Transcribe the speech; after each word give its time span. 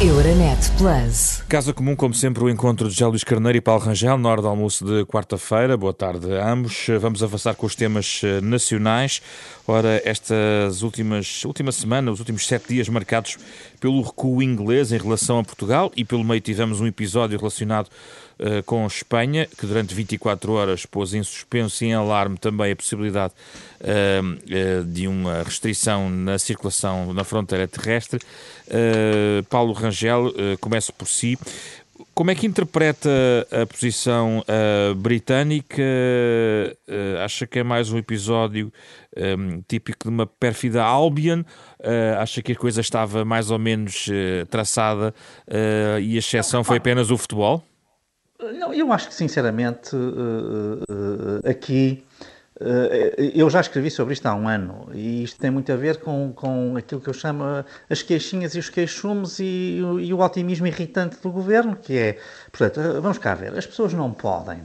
Euronet 0.00 0.70
Plus. 0.78 1.42
Casa 1.48 1.72
comum, 1.72 1.96
como 1.96 2.14
sempre, 2.14 2.44
o 2.44 2.48
encontro 2.48 2.88
de 2.88 2.94
José 2.94 3.04
Luís 3.04 3.24
Carneiro 3.24 3.58
e 3.58 3.60
Paulo 3.60 3.82
Rangel, 3.82 4.16
na 4.16 4.28
hora 4.28 4.40
do 4.40 4.46
almoço 4.46 4.84
de 4.84 5.04
quarta-feira. 5.04 5.76
Boa 5.76 5.92
tarde 5.92 6.36
a 6.36 6.52
ambos. 6.52 6.86
Vamos 7.00 7.20
avançar 7.20 7.56
com 7.56 7.66
os 7.66 7.74
temas 7.74 8.20
eh, 8.22 8.40
nacionais. 8.40 9.20
Ora, 9.66 10.00
estas 10.04 10.82
últimas 10.82 11.44
última 11.44 11.72
semana, 11.72 12.12
os 12.12 12.20
últimos 12.20 12.46
sete 12.46 12.68
dias 12.68 12.88
marcados 12.88 13.38
pelo 13.80 14.00
recuo 14.00 14.40
inglês 14.40 14.92
em 14.92 14.98
relação 14.98 15.40
a 15.40 15.42
Portugal 15.42 15.90
e 15.96 16.04
pelo 16.04 16.22
meio 16.22 16.40
tivemos 16.40 16.80
um 16.80 16.86
episódio 16.86 17.36
relacionado 17.36 17.90
com 18.66 18.86
Espanha, 18.86 19.46
que 19.46 19.66
durante 19.66 19.94
24 19.94 20.52
horas 20.52 20.86
pôs 20.86 21.14
em 21.14 21.22
suspenso 21.22 21.84
e 21.84 21.88
em 21.88 21.94
alarme 21.94 22.38
também 22.38 22.72
a 22.72 22.76
possibilidade 22.76 23.34
uh, 23.80 24.80
uh, 24.80 24.84
de 24.84 25.08
uma 25.08 25.42
restrição 25.42 26.08
na 26.08 26.38
circulação 26.38 27.12
na 27.12 27.24
fronteira 27.24 27.66
terrestre. 27.66 28.20
Paulo 29.48 29.72
Rangel, 29.72 30.32
começo 30.60 30.92
por 30.92 31.08
si. 31.08 31.38
Como 32.14 32.32
é 32.32 32.34
que 32.34 32.46
interpreta 32.46 33.08
a 33.50 33.64
posição 33.64 34.40
uh, 34.40 34.94
britânica? 34.94 35.82
Uh, 36.88 37.18
acha 37.24 37.46
que 37.46 37.60
é 37.60 37.62
mais 37.62 37.92
um 37.92 37.98
episódio 37.98 38.72
um, 39.16 39.62
típico 39.62 40.08
de 40.08 40.14
uma 40.14 40.26
pérfida 40.26 40.82
Albion? 40.82 41.42
Uh, 41.78 42.18
acha 42.18 42.42
que 42.42 42.52
a 42.52 42.56
coisa 42.56 42.80
estava 42.80 43.24
mais 43.24 43.52
ou 43.52 43.58
menos 43.60 44.08
traçada 44.50 45.14
e 46.00 46.16
a 46.16 46.18
exceção 46.18 46.64
foi 46.64 46.78
apenas 46.78 47.10
o 47.12 47.16
futebol? 47.16 47.64
Não, 48.40 48.72
eu 48.72 48.92
acho 48.92 49.08
que 49.08 49.14
sinceramente 49.14 49.96
aqui 51.48 52.04
eh, 52.60 53.32
eu 53.34 53.48
já 53.48 53.60
escrevi 53.60 53.90
sobre 53.90 54.14
isto 54.14 54.26
há 54.26 54.34
um 54.34 54.48
ano 54.48 54.88
e 54.92 55.22
isto 55.22 55.38
tem 55.38 55.50
muito 55.50 55.72
a 55.72 55.76
ver 55.76 55.98
com, 55.98 56.32
com 56.34 56.76
aquilo 56.76 57.00
que 57.00 57.08
eu 57.08 57.14
chamo 57.14 57.44
as 57.88 58.02
queixinhas 58.02 58.54
e 58.54 58.58
os 58.58 58.68
queixumes 58.68 59.38
e, 59.38 59.78
e 60.00 60.12
o 60.12 60.20
otimismo 60.20 60.66
irritante 60.66 61.16
do 61.22 61.30
governo, 61.30 61.76
que 61.76 61.96
é, 61.96 62.18
portanto, 62.50 62.80
eh, 62.80 63.00
vamos 63.00 63.18
cá 63.18 63.34
ver, 63.34 63.56
as 63.56 63.66
pessoas 63.66 63.92
não 63.92 64.12
podem. 64.12 64.60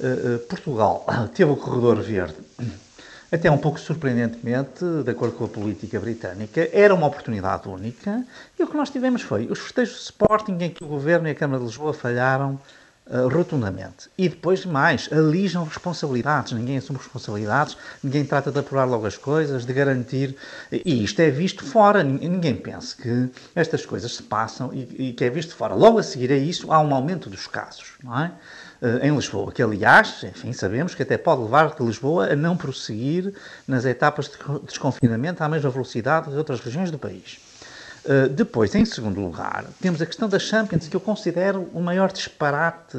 Eh, 0.00 0.38
Portugal 0.48 1.06
teve 1.34 1.50
o 1.50 1.56
corredor 1.56 2.02
verde, 2.02 2.36
até 3.32 3.50
um 3.50 3.58
pouco 3.58 3.80
surpreendentemente, 3.80 4.84
de 5.02 5.10
acordo 5.10 5.34
com 5.34 5.44
a 5.44 5.48
política 5.48 5.98
britânica, 5.98 6.68
era 6.72 6.94
uma 6.94 7.06
oportunidade 7.06 7.68
única 7.68 8.22
e 8.58 8.62
o 8.62 8.66
que 8.66 8.76
nós 8.76 8.90
tivemos 8.90 9.22
foi 9.22 9.46
os 9.46 9.60
festejos 9.60 9.96
de 9.96 10.02
Sporting 10.02 10.58
em 10.60 10.70
que 10.70 10.84
o 10.84 10.86
governo 10.86 11.26
e 11.26 11.30
a 11.30 11.34
Câmara 11.34 11.60
de 11.60 11.66
Lisboa 11.66 11.94
falharam 11.94 12.60
Uh, 13.06 13.28
rotundamente. 13.28 14.08
E 14.16 14.30
depois 14.30 14.64
mais, 14.64 15.10
alijam 15.12 15.62
responsabilidades, 15.64 16.52
ninguém 16.52 16.78
assume 16.78 16.98
responsabilidades, 16.98 17.76
ninguém 18.02 18.24
trata 18.24 18.50
de 18.50 18.58
apurar 18.58 18.86
logo 18.86 19.06
as 19.06 19.18
coisas, 19.18 19.66
de 19.66 19.72
garantir. 19.74 20.34
E 20.72 21.04
isto 21.04 21.20
é 21.20 21.28
visto 21.28 21.66
fora, 21.66 22.02
ninguém 22.02 22.56
pensa 22.56 22.96
que 22.96 23.28
estas 23.54 23.84
coisas 23.84 24.14
se 24.14 24.22
passam 24.22 24.72
e, 24.72 25.10
e 25.10 25.12
que 25.12 25.22
é 25.22 25.28
visto 25.28 25.54
fora. 25.54 25.74
Logo 25.74 25.98
a 25.98 26.02
seguir 26.02 26.32
a 26.32 26.36
isso, 26.36 26.72
há 26.72 26.80
um 26.80 26.94
aumento 26.94 27.28
dos 27.28 27.46
casos, 27.46 27.92
não 28.02 28.18
é? 28.18 28.32
Uh, 28.80 29.04
em 29.04 29.14
Lisboa, 29.14 29.52
que 29.52 29.62
aliás, 29.62 30.24
enfim, 30.24 30.54
sabemos 30.54 30.94
que 30.94 31.02
até 31.02 31.18
pode 31.18 31.42
levar 31.42 31.76
Lisboa 31.80 32.32
a 32.32 32.36
não 32.36 32.56
prosseguir 32.56 33.34
nas 33.68 33.84
etapas 33.84 34.28
de 34.30 34.38
desconfinamento 34.66 35.44
à 35.44 35.48
mesma 35.48 35.68
velocidade 35.68 36.30
de 36.30 36.36
outras 36.38 36.58
regiões 36.60 36.90
do 36.90 36.98
país. 36.98 37.38
Uh, 38.04 38.28
depois, 38.28 38.74
em 38.74 38.84
segundo 38.84 39.20
lugar, 39.20 39.64
temos 39.80 40.02
a 40.02 40.06
questão 40.06 40.28
da 40.28 40.38
Champions, 40.38 40.88
que 40.88 40.94
eu 40.94 41.00
considero 41.00 41.68
o 41.72 41.80
maior 41.80 42.12
disparate. 42.12 42.98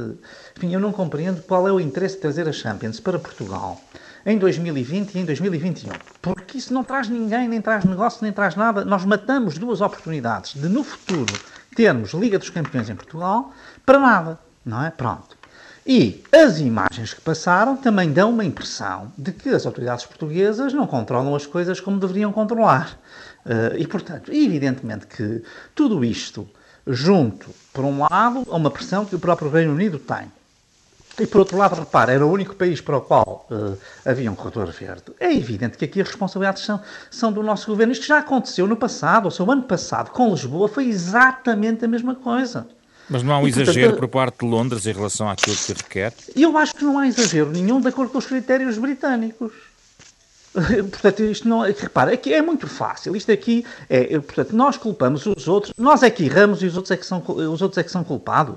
Enfim, 0.57 0.73
eu 0.73 0.79
não 0.79 0.91
compreendo 0.91 1.43
qual 1.43 1.67
é 1.67 1.71
o 1.71 1.79
interesse 1.79 2.15
de 2.15 2.21
trazer 2.21 2.47
a 2.47 2.51
Champions 2.51 2.99
para 2.99 3.19
Portugal 3.19 3.79
em 4.25 4.37
2020 4.37 5.13
e 5.13 5.19
em 5.19 5.25
2021. 5.25 5.91
Porque 6.21 6.57
isso 6.57 6.73
não 6.73 6.83
traz 6.83 7.07
ninguém, 7.07 7.47
nem 7.47 7.61
traz 7.61 7.85
negócio, 7.85 8.19
nem 8.23 8.31
traz 8.31 8.55
nada. 8.55 8.83
Nós 8.83 9.05
matamos 9.05 9.57
duas 9.57 9.81
oportunidades 9.81 10.59
de, 10.59 10.67
no 10.67 10.83
futuro, 10.83 11.33
termos 11.75 12.13
Liga 12.13 12.39
dos 12.39 12.49
Campeões 12.49 12.89
em 12.89 12.95
Portugal 12.95 13.53
para 13.85 13.99
nada. 13.99 14.39
Não 14.65 14.83
é? 14.83 14.89
Pronto. 14.89 15.34
E 15.87 16.23
as 16.31 16.59
imagens 16.59 17.13
que 17.13 17.21
passaram 17.21 17.77
também 17.77 18.11
dão 18.11 18.31
uma 18.31 18.43
impressão 18.43 19.13
de 19.15 19.31
que 19.31 19.49
as 19.49 19.67
autoridades 19.67 20.03
portuguesas 20.03 20.73
não 20.73 20.87
controlam 20.87 21.35
as 21.35 21.45
coisas 21.45 21.79
como 21.79 21.99
deveriam 21.99 22.33
controlar. 22.33 22.97
Uh, 23.45 23.77
e, 23.77 23.85
portanto, 23.85 24.33
evidentemente 24.33 25.05
que 25.05 25.43
tudo 25.75 26.03
isto, 26.03 26.49
junto, 26.87 27.51
por 27.71 27.85
um 27.85 27.99
lado, 27.99 28.47
a 28.49 28.55
uma 28.55 28.71
pressão 28.71 29.05
que 29.05 29.15
o 29.15 29.19
próprio 29.19 29.51
Reino 29.51 29.73
Unido 29.73 29.99
tem, 29.99 30.31
e 31.19 31.27
por 31.27 31.37
outro 31.39 31.55
lado, 31.55 31.75
repara, 31.75 32.11
era 32.11 32.25
o 32.25 32.31
único 32.31 32.55
país 32.55 32.81
para 32.81 32.97
o 32.97 33.01
qual 33.01 33.47
uh, 33.49 33.77
havia 34.03 34.29
um 34.29 34.35
corredor 34.35 34.69
verde. 34.71 35.03
É 35.19 35.31
evidente 35.31 35.77
que 35.77 35.85
aqui 35.85 36.01
as 36.01 36.07
responsabilidades 36.07 36.65
são, 36.65 36.81
são 37.09 37.31
do 37.31 37.41
nosso 37.41 37.67
governo. 37.67 37.93
Isto 37.93 38.07
já 38.07 38.17
aconteceu 38.17 38.67
no 38.67 38.75
passado, 38.75 39.25
ou 39.25 39.31
seja, 39.31 39.43
o 39.43 39.51
ano 39.51 39.63
passado, 39.63 40.09
com 40.09 40.31
Lisboa, 40.31 40.67
foi 40.67 40.87
exatamente 40.87 41.85
a 41.85 41.87
mesma 41.87 42.15
coisa. 42.15 42.67
Mas 43.09 43.23
não 43.23 43.33
há 43.33 43.39
um 43.39 43.47
e, 43.47 43.49
exagero 43.49 43.91
portanto, 43.91 43.99
por 43.99 44.07
parte 44.07 44.39
de 44.39 44.45
Londres 44.45 44.85
em 44.85 44.91
relação 44.91 45.29
àquilo 45.29 45.55
que 45.55 45.73
requer? 45.73 46.13
Eu 46.35 46.57
acho 46.57 46.73
que 46.75 46.83
não 46.83 46.97
há 46.97 47.07
exagero 47.07 47.51
nenhum 47.51 47.79
de 47.79 47.87
acordo 47.87 48.11
com 48.11 48.17
os 48.17 48.25
critérios 48.25 48.77
britânicos. 48.77 49.51
Portanto, 50.89 51.23
isto 51.23 51.47
não. 51.47 51.61
Repara, 51.61 52.13
aqui 52.13 52.33
é 52.33 52.41
muito 52.41 52.67
fácil. 52.67 53.15
Isto 53.15 53.31
aqui 53.31 53.65
é. 53.89 54.17
Portanto, 54.19 54.55
nós 54.55 54.77
culpamos 54.77 55.25
os 55.25 55.47
outros, 55.47 55.73
nós 55.77 56.01
é 56.01 56.09
que 56.09 56.23
erramos 56.23 56.63
e 56.63 56.65
os 56.65 56.75
outros 56.75 56.91
é 56.91 56.97
que 56.97 57.05
são, 57.05 57.23
os 57.27 57.61
outros 57.61 57.77
é 57.77 57.83
que 57.83 57.91
são 57.91 58.03
culpados. 58.03 58.55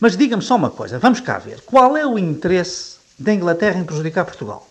Mas 0.00 0.16
diga-me 0.16 0.42
só 0.42 0.56
uma 0.56 0.70
coisa, 0.70 0.98
vamos 0.98 1.20
cá 1.20 1.38
ver. 1.38 1.60
Qual 1.62 1.96
é 1.96 2.06
o 2.06 2.18
interesse 2.18 2.96
da 3.18 3.34
Inglaterra 3.34 3.78
em 3.78 3.84
prejudicar 3.84 4.24
Portugal? 4.24 4.66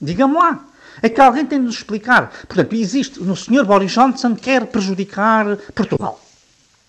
Diga-me 0.00 0.34
lá. 0.34 0.64
É 1.00 1.08
que 1.08 1.20
alguém 1.20 1.46
tem 1.46 1.60
de 1.60 1.66
nos 1.66 1.76
explicar. 1.76 2.32
Portanto, 2.48 2.74
existe. 2.74 3.20
No 3.20 3.36
Sr. 3.36 3.64
Boris 3.64 3.92
Johnson 3.92 4.34
quer 4.34 4.66
prejudicar 4.66 5.56
Portugal. 5.74 6.20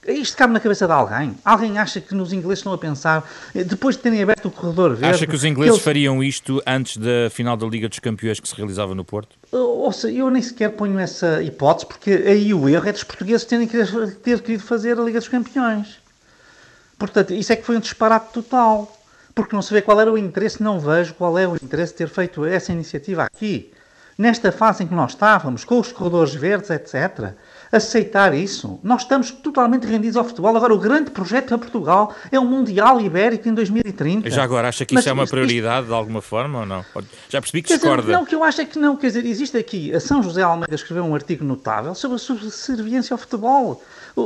Isto 0.07 0.37
cabe 0.37 0.53
na 0.53 0.59
cabeça 0.59 0.87
de 0.87 0.93
alguém? 0.93 1.35
Alguém 1.43 1.77
acha 1.77 1.99
que 1.99 2.15
nos 2.15 2.31
ingleses 2.31 2.59
estão 2.59 2.73
a 2.73 2.77
pensar, 2.77 3.29
eh, 3.53 3.63
depois 3.63 3.97
de 3.97 4.01
terem 4.01 4.23
aberto 4.23 4.47
o 4.47 4.51
corredor 4.51 4.95
verde... 4.95 5.15
Acha 5.15 5.27
que 5.27 5.35
os 5.35 5.43
ingleses 5.43 5.75
eles... 5.75 5.83
fariam 5.83 6.23
isto 6.23 6.61
antes 6.65 6.97
da 6.97 7.29
final 7.29 7.57
da 7.57 7.67
Liga 7.67 7.89
dos 7.89 7.99
Campeões 7.99 8.39
que 8.39 8.47
se 8.47 8.55
realizava 8.55 8.95
no 8.95 9.03
Porto? 9.03 9.35
Ou 9.51 9.91
seja, 9.91 10.17
eu 10.17 10.29
nem 10.29 10.41
sequer 10.41 10.69
ponho 10.69 10.97
essa 10.97 11.43
hipótese, 11.43 11.85
porque 11.85 12.11
aí 12.11 12.53
o 12.53 12.69
erro 12.69 12.87
é 12.87 12.91
dos 12.93 13.03
portugueses 13.03 13.45
terem 13.45 13.67
que 13.67 13.77
ter 14.23 14.41
querido 14.41 14.63
fazer 14.63 14.97
a 14.97 15.03
Liga 15.03 15.19
dos 15.19 15.27
Campeões. 15.27 15.99
Portanto, 16.97 17.33
isso 17.33 17.51
é 17.51 17.55
que 17.55 17.63
foi 17.63 17.75
um 17.75 17.79
disparate 17.79 18.33
total. 18.33 18.95
Porque 19.35 19.55
não 19.55 19.61
se 19.61 19.73
vê 19.73 19.81
qual 19.81 19.99
era 20.01 20.11
o 20.11 20.17
interesse, 20.17 20.61
não 20.61 20.79
vejo 20.79 21.13
qual 21.13 21.37
é 21.37 21.47
o 21.47 21.55
interesse 21.55 21.93
de 21.93 21.99
ter 21.99 22.09
feito 22.09 22.43
essa 22.45 22.73
iniciativa 22.73 23.23
aqui. 23.23 23.71
Nesta 24.17 24.51
fase 24.51 24.83
em 24.83 24.87
que 24.87 24.93
nós 24.93 25.11
estávamos, 25.11 25.63
com 25.63 25.79
os 25.79 25.93
corredores 25.93 26.33
verdes, 26.33 26.69
etc., 26.69 27.33
aceitar 27.71 28.33
isso. 28.33 28.79
Nós 28.83 29.01
estamos 29.01 29.31
totalmente 29.31 29.85
rendidos 29.85 30.17
ao 30.17 30.23
futebol. 30.23 30.55
Agora, 30.55 30.73
o 30.73 30.79
grande 30.79 31.11
projeto 31.11 31.47
para 31.47 31.57
Portugal 31.57 32.15
é 32.31 32.39
o 32.39 32.45
Mundial 32.45 32.99
Ibérico 32.99 33.47
em 33.47 33.53
2030. 33.53 34.29
Já 34.29 34.43
agora, 34.43 34.69
acha 34.69 34.85
que 34.85 34.93
isso 34.93 34.99
Mas, 34.99 35.07
é 35.07 35.13
uma 35.13 35.27
prioridade 35.27 35.81
isto... 35.81 35.87
de 35.89 35.93
alguma 35.93 36.21
forma 36.21 36.59
ou 36.59 36.65
não? 36.65 36.83
Já 37.29 37.39
percebi 37.41 37.61
que 37.61 37.73
discorda. 37.73 38.01
Dizer, 38.01 38.13
não, 38.13 38.23
o 38.23 38.25
que 38.25 38.35
eu 38.35 38.43
acho 38.43 38.61
é 38.61 38.65
que 38.65 38.79
não. 38.79 38.95
Quer 38.95 39.07
dizer, 39.07 39.25
existe 39.25 39.57
aqui, 39.57 39.93
a 39.93 39.99
São 39.99 40.23
José 40.23 40.41
Almeida 40.41 40.75
escreveu 40.75 41.03
um 41.03 41.13
artigo 41.13 41.43
notável 41.43 41.93
sobre 41.93 42.15
a 42.15 42.19
subserviência 42.19 43.13
ao 43.13 43.17
futebol. 43.17 43.83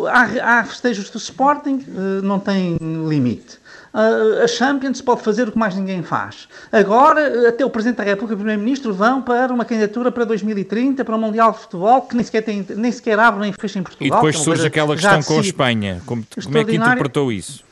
Há, 0.10 0.60
há 0.60 0.64
festejos 0.64 1.10
do 1.10 1.18
Sporting, 1.18 1.86
eh, 1.88 2.22
não 2.24 2.40
tem 2.40 2.78
limite 3.08 3.63
a 3.94 4.48
Champions 4.48 5.02
pode 5.02 5.22
fazer 5.22 5.48
o 5.48 5.52
que 5.52 5.58
mais 5.58 5.76
ninguém 5.76 6.02
faz. 6.02 6.48
Agora, 6.72 7.50
até 7.50 7.64
o 7.64 7.70
Presidente 7.70 7.98
da 7.98 8.04
República 8.04 8.34
e 8.34 8.36
o 8.36 8.38
Primeiro-Ministro 8.38 8.94
vão 8.94 9.22
para 9.22 9.54
uma 9.54 9.64
candidatura 9.64 10.12
para 10.12 10.26
2030, 10.26 11.06
para 11.06 11.16
o 11.16 11.20
Mundial 11.20 11.52
de 11.52 11.60
Futebol, 11.60 12.02
que 12.02 12.16
nem 12.16 12.26
sequer, 12.26 12.42
tem, 12.42 12.66
nem 12.76 12.92
sequer 12.92 13.20
abre 13.20 13.42
nem 13.42 13.54
fecha 13.54 13.78
em 13.78 13.84
Portugal. 13.84 14.08
E 14.08 14.12
depois 14.12 14.40
surge 14.40 14.66
aquela 14.66 14.96
questão 14.96 15.22
com 15.22 15.38
a 15.38 15.42
Espanha. 15.42 16.02
Como, 16.06 16.26
como 16.44 16.58
é 16.58 16.64
que 16.64 16.76
interpretou 16.76 17.32
isso? 17.32 17.64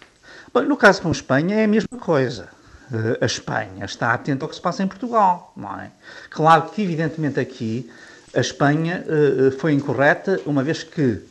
Bom, 0.54 0.62
no 0.62 0.78
caso 0.78 1.02
com 1.02 1.08
a 1.08 1.12
Espanha 1.12 1.56
é 1.56 1.64
a 1.64 1.68
mesma 1.68 1.98
coisa. 1.98 2.50
Eh, 2.94 3.18
a 3.22 3.26
Espanha 3.26 3.86
está 3.86 4.14
atenta 4.14 4.46
ao 4.46 4.50
que 4.50 4.56
se 4.56 4.62
passa 4.62 4.84
em 4.84 4.88
Portugal, 4.88 5.54
não 5.56 5.80
é? 5.80 5.90
Claro 6.30 6.64
que, 6.64 6.82
evidentemente, 6.82 7.40
aqui 7.40 7.90
a 8.36 8.40
Espanha 8.40 9.04
uh, 9.08 9.52
foi 9.60 9.74
incorreta, 9.74 10.40
uma 10.46 10.64
vez 10.64 10.84
que 10.84 11.22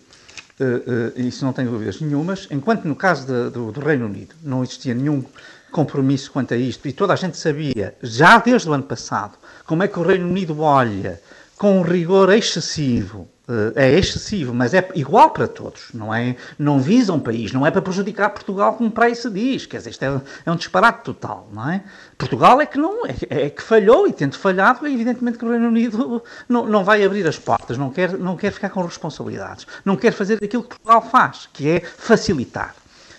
isso 1.17 1.45
não 1.45 1.53
tenho 1.53 1.71
dúvidas 1.71 2.01
nenhumas, 2.01 2.47
enquanto 2.51 2.85
no 2.85 2.95
caso 2.95 3.27
de, 3.27 3.51
do, 3.51 3.73
do, 3.73 3.81
Reino 3.81 4.07
Unido 4.07 4.35
não 4.43 4.63
existia 4.63 4.95
nenhum 4.95 5.25
compromisso 5.71 6.31
quanto 6.31 6.53
a 6.55 6.57
isto, 6.57 6.87
e 6.89 6.93
toda 6.93 7.13
a 7.13 7.17
gente 7.17 7.37
sabia, 7.37 7.95
já 8.03 8.39
desde 8.39 8.69
o 8.69 8.73
ano 8.73 8.83
passado, 8.83 9.39
como 9.65 9.83
é 9.83 9.89
que 9.89 9.99
o 9.99 10.03
Reino 10.03 10.27
Unido 10.27 10.61
olha 10.61 11.21
com 11.57 11.79
um 11.79 11.83
rigor 11.83 12.33
excessivo 12.33 13.29
é 13.75 13.99
excessivo, 13.99 14.55
mas 14.55 14.75
é 14.75 14.89
igual 14.95 15.31
para 15.31 15.49
todos, 15.49 15.89
não 15.93 16.15
é? 16.15 16.37
Não 16.59 16.81
visa 16.81 17.13
um 17.13 17.21
país, 17.21 17.53
não 17.53 17.67
é 17.67 17.71
para 17.71 17.83
prejudicar 17.83 18.31
Portugal 18.31 18.75
como 18.75 18.91
para 18.91 19.07
aí 19.07 19.15
se 19.15 19.31
diz, 19.31 19.67
quer 19.67 19.79
dizer, 19.79 19.91
isto 19.91 20.03
é, 20.05 20.21
é 20.47 20.51
um 20.51 20.57
disparate 20.57 21.05
total, 21.05 21.49
não 21.53 21.69
é? 21.71 21.83
Portugal 22.17 22.61
é 22.61 22.67
que 22.67 22.79
não, 22.79 23.07
é, 23.07 23.15
é, 23.29 23.51
que 23.51 23.63
falhou 23.63 24.07
e 24.07 24.13
tendo 24.13 24.37
falhado, 24.37 24.87
evidentemente 24.87 25.39
que 25.39 25.45
o 25.45 25.51
Reino 25.51 25.69
Unido 25.69 26.23
não, 26.49 26.67
não 26.67 26.85
vai 26.85 27.05
abrir 27.05 27.27
as 27.27 27.39
portas, 27.39 27.77
não 27.77 27.91
quer, 27.91 28.13
não 28.19 28.37
quer 28.37 28.53
ficar 28.53 28.71
com 28.71 28.83
responsabilidades, 28.83 29.67
não 29.85 29.97
quer 29.97 30.13
fazer 30.13 30.43
aquilo 30.43 30.63
que 30.63 30.71
Portugal 30.71 31.03
faz, 31.03 31.49
que 31.53 31.69
é 31.69 31.81
facilitar. 31.81 32.75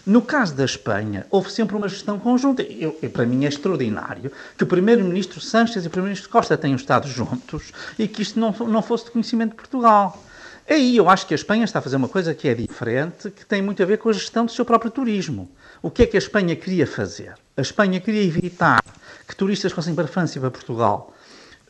No 0.05 0.21
caso 0.21 0.55
da 0.55 0.65
Espanha, 0.65 1.27
houve 1.29 1.51
sempre 1.51 1.75
uma 1.75 1.87
gestão 1.87 2.17
conjunta. 2.17 2.63
Eu, 2.63 2.97
eu, 3.01 3.09
para 3.09 3.25
mim 3.25 3.45
é 3.45 3.47
extraordinário 3.47 4.31
que 4.57 4.63
o 4.63 4.67
Primeiro-Ministro 4.67 5.39
Sánchez 5.39 5.83
e 5.83 5.87
o 5.87 5.91
Primeiro-Ministro 5.91 6.29
Costa 6.29 6.57
tenham 6.57 6.75
estado 6.75 7.07
juntos 7.07 7.71
e 7.99 8.07
que 8.07 8.23
isto 8.23 8.39
não, 8.39 8.51
não 8.67 8.81
fosse 8.81 9.05
de 9.05 9.11
conhecimento 9.11 9.51
de 9.51 9.57
Portugal. 9.57 10.21
Aí 10.67 10.97
eu 10.97 11.09
acho 11.09 11.27
que 11.27 11.33
a 11.33 11.35
Espanha 11.35 11.65
está 11.65 11.79
a 11.79 11.81
fazer 11.81 11.97
uma 11.97 12.07
coisa 12.07 12.33
que 12.33 12.47
é 12.47 12.55
diferente, 12.55 13.29
que 13.29 13.45
tem 13.45 13.61
muito 13.61 13.83
a 13.83 13.85
ver 13.85 13.97
com 13.97 14.09
a 14.09 14.13
gestão 14.13 14.45
do 14.45 14.51
seu 14.51 14.65
próprio 14.65 14.89
turismo. 14.89 15.49
O 15.81 15.91
que 15.91 16.03
é 16.03 16.05
que 16.07 16.17
a 16.17 16.19
Espanha 16.19 16.55
queria 16.55 16.87
fazer? 16.87 17.33
A 17.55 17.61
Espanha 17.61 17.99
queria 17.99 18.23
evitar 18.23 18.83
que 19.27 19.35
turistas 19.35 19.71
fossem 19.71 19.93
para 19.93 20.05
a 20.05 20.07
França 20.07 20.37
e 20.37 20.41
para 20.41 20.49
Portugal 20.49 21.13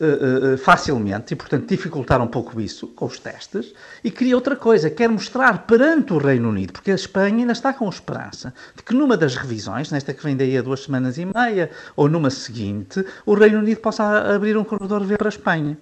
uh, 0.02 0.54
uh, 0.54 0.58
facilmente 0.58 1.34
e, 1.34 1.36
portanto, 1.36 1.68
dificultar 1.68 2.22
um 2.22 2.28
pouco 2.28 2.60
isso 2.60 2.88
com 2.88 3.06
os 3.06 3.20
testes. 3.20 3.74
E 4.04 4.10
queria 4.10 4.36
outra 4.36 4.56
coisa, 4.56 4.90
quer 4.90 5.08
mostrar 5.08 5.60
perante 5.60 6.14
o 6.14 6.18
Reino 6.18 6.50
Unido, 6.50 6.74
porque 6.74 6.92
a 6.92 6.96
Espanha 6.96 7.38
ainda 7.38 7.54
está 7.54 7.72
com 7.72 7.88
esperança 7.88 8.54
de 8.76 8.84
que 8.84 8.94
numa 8.94 9.16
das 9.16 9.36
revisões, 9.36 9.92
nesta 9.92 10.14
que 10.14 10.24
vem 10.24 10.36
daí 10.36 10.58
a 10.58 10.62
duas 10.62 10.84
semanas 10.84 11.18
e 11.18 11.26
meia, 11.26 11.70
ou 11.96 12.10
numa 12.10 12.30
seguinte, 12.30 13.06
o 13.26 13.34
Reino 13.34 13.60
Unido 13.60 13.80
possa 13.80 14.34
abrir 14.34 14.58
um 14.58 14.64
corredor 14.64 15.02
verde 15.02 15.18
para 15.18 15.28
a 15.28 15.30
Espanha. 15.30 15.78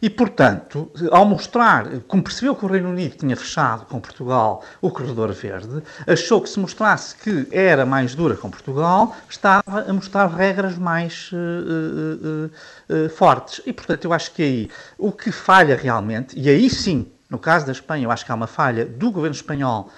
E, 0.00 0.10
portanto, 0.10 0.90
ao 1.10 1.24
mostrar, 1.24 1.86
como 2.08 2.22
percebeu 2.22 2.56
que 2.56 2.64
o 2.64 2.68
Reino 2.68 2.90
Unido 2.90 3.16
tinha 3.16 3.36
fechado 3.36 3.86
com 3.86 4.00
Portugal 4.00 4.64
o 4.80 4.90
corredor 4.90 5.32
verde, 5.32 5.82
achou 6.06 6.40
que 6.40 6.48
se 6.48 6.58
mostrasse 6.58 7.14
que 7.14 7.46
era 7.52 7.86
mais 7.86 8.14
dura 8.14 8.36
com 8.36 8.50
Portugal, 8.50 9.16
estava 9.28 9.84
a 9.88 9.92
mostrar 9.92 10.26
regras 10.26 10.76
mais 10.76 11.30
uh, 11.32 11.36
uh, 11.36 13.06
uh, 13.06 13.08
fortes. 13.10 13.60
E, 13.64 13.72
portanto, 13.72 14.04
eu 14.04 14.12
acho 14.12 14.32
que 14.32 14.42
aí 14.42 14.70
o 14.98 15.12
que 15.12 15.30
falha 15.30 15.76
realmente, 15.76 16.38
e 16.38 16.48
aí 16.48 16.68
sim, 16.68 17.06
no 17.30 17.38
caso 17.38 17.64
da 17.64 17.72
Espanha, 17.72 18.04
eu 18.04 18.10
acho 18.10 18.26
que 18.26 18.32
há 18.32 18.34
uma 18.34 18.46
falha 18.48 18.84
do 18.84 19.10
governo 19.10 19.34
espanhol 19.34 19.90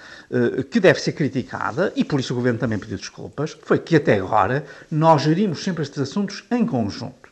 que 0.71 0.79
deve 0.79 0.99
ser 0.99 1.11
criticada, 1.11 1.93
e 1.95 2.03
por 2.03 2.19
isso 2.19 2.33
o 2.33 2.35
governo 2.35 2.57
também 2.57 2.79
pediu 2.79 2.97
desculpas, 2.97 3.57
foi 3.61 3.77
que 3.77 3.95
até 3.97 4.15
agora 4.15 4.65
nós 4.89 5.21
gerimos 5.21 5.63
sempre 5.63 5.83
estes 5.83 5.99
assuntos 5.99 6.43
em 6.49 6.65
conjunto. 6.65 7.24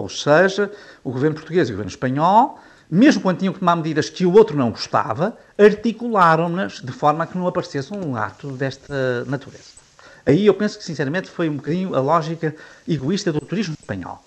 Ou 0.00 0.08
seja, 0.08 0.70
o 1.04 1.10
governo 1.10 1.36
português 1.36 1.68
e 1.68 1.72
o 1.72 1.74
governo 1.74 1.90
espanhol, 1.90 2.58
mesmo 2.90 3.22
quando 3.22 3.38
tinham 3.38 3.52
que 3.52 3.60
tomar 3.60 3.76
medidas 3.76 4.10
que 4.10 4.26
o 4.26 4.32
outro 4.32 4.56
não 4.56 4.70
gostava, 4.70 5.36
articularam-nas 5.58 6.80
de 6.80 6.92
forma 6.92 7.24
a 7.24 7.26
que 7.26 7.38
não 7.38 7.46
aparecesse 7.46 7.92
um 7.92 8.16
ato 8.16 8.48
desta 8.52 9.24
natureza. 9.26 9.80
Aí 10.26 10.46
eu 10.46 10.54
penso 10.54 10.78
que, 10.78 10.84
sinceramente, 10.84 11.30
foi 11.30 11.48
um 11.48 11.56
bocadinho 11.56 11.94
a 11.94 12.00
lógica 12.00 12.54
egoísta 12.86 13.32
do 13.32 13.40
turismo 13.40 13.74
espanhol. 13.80 14.22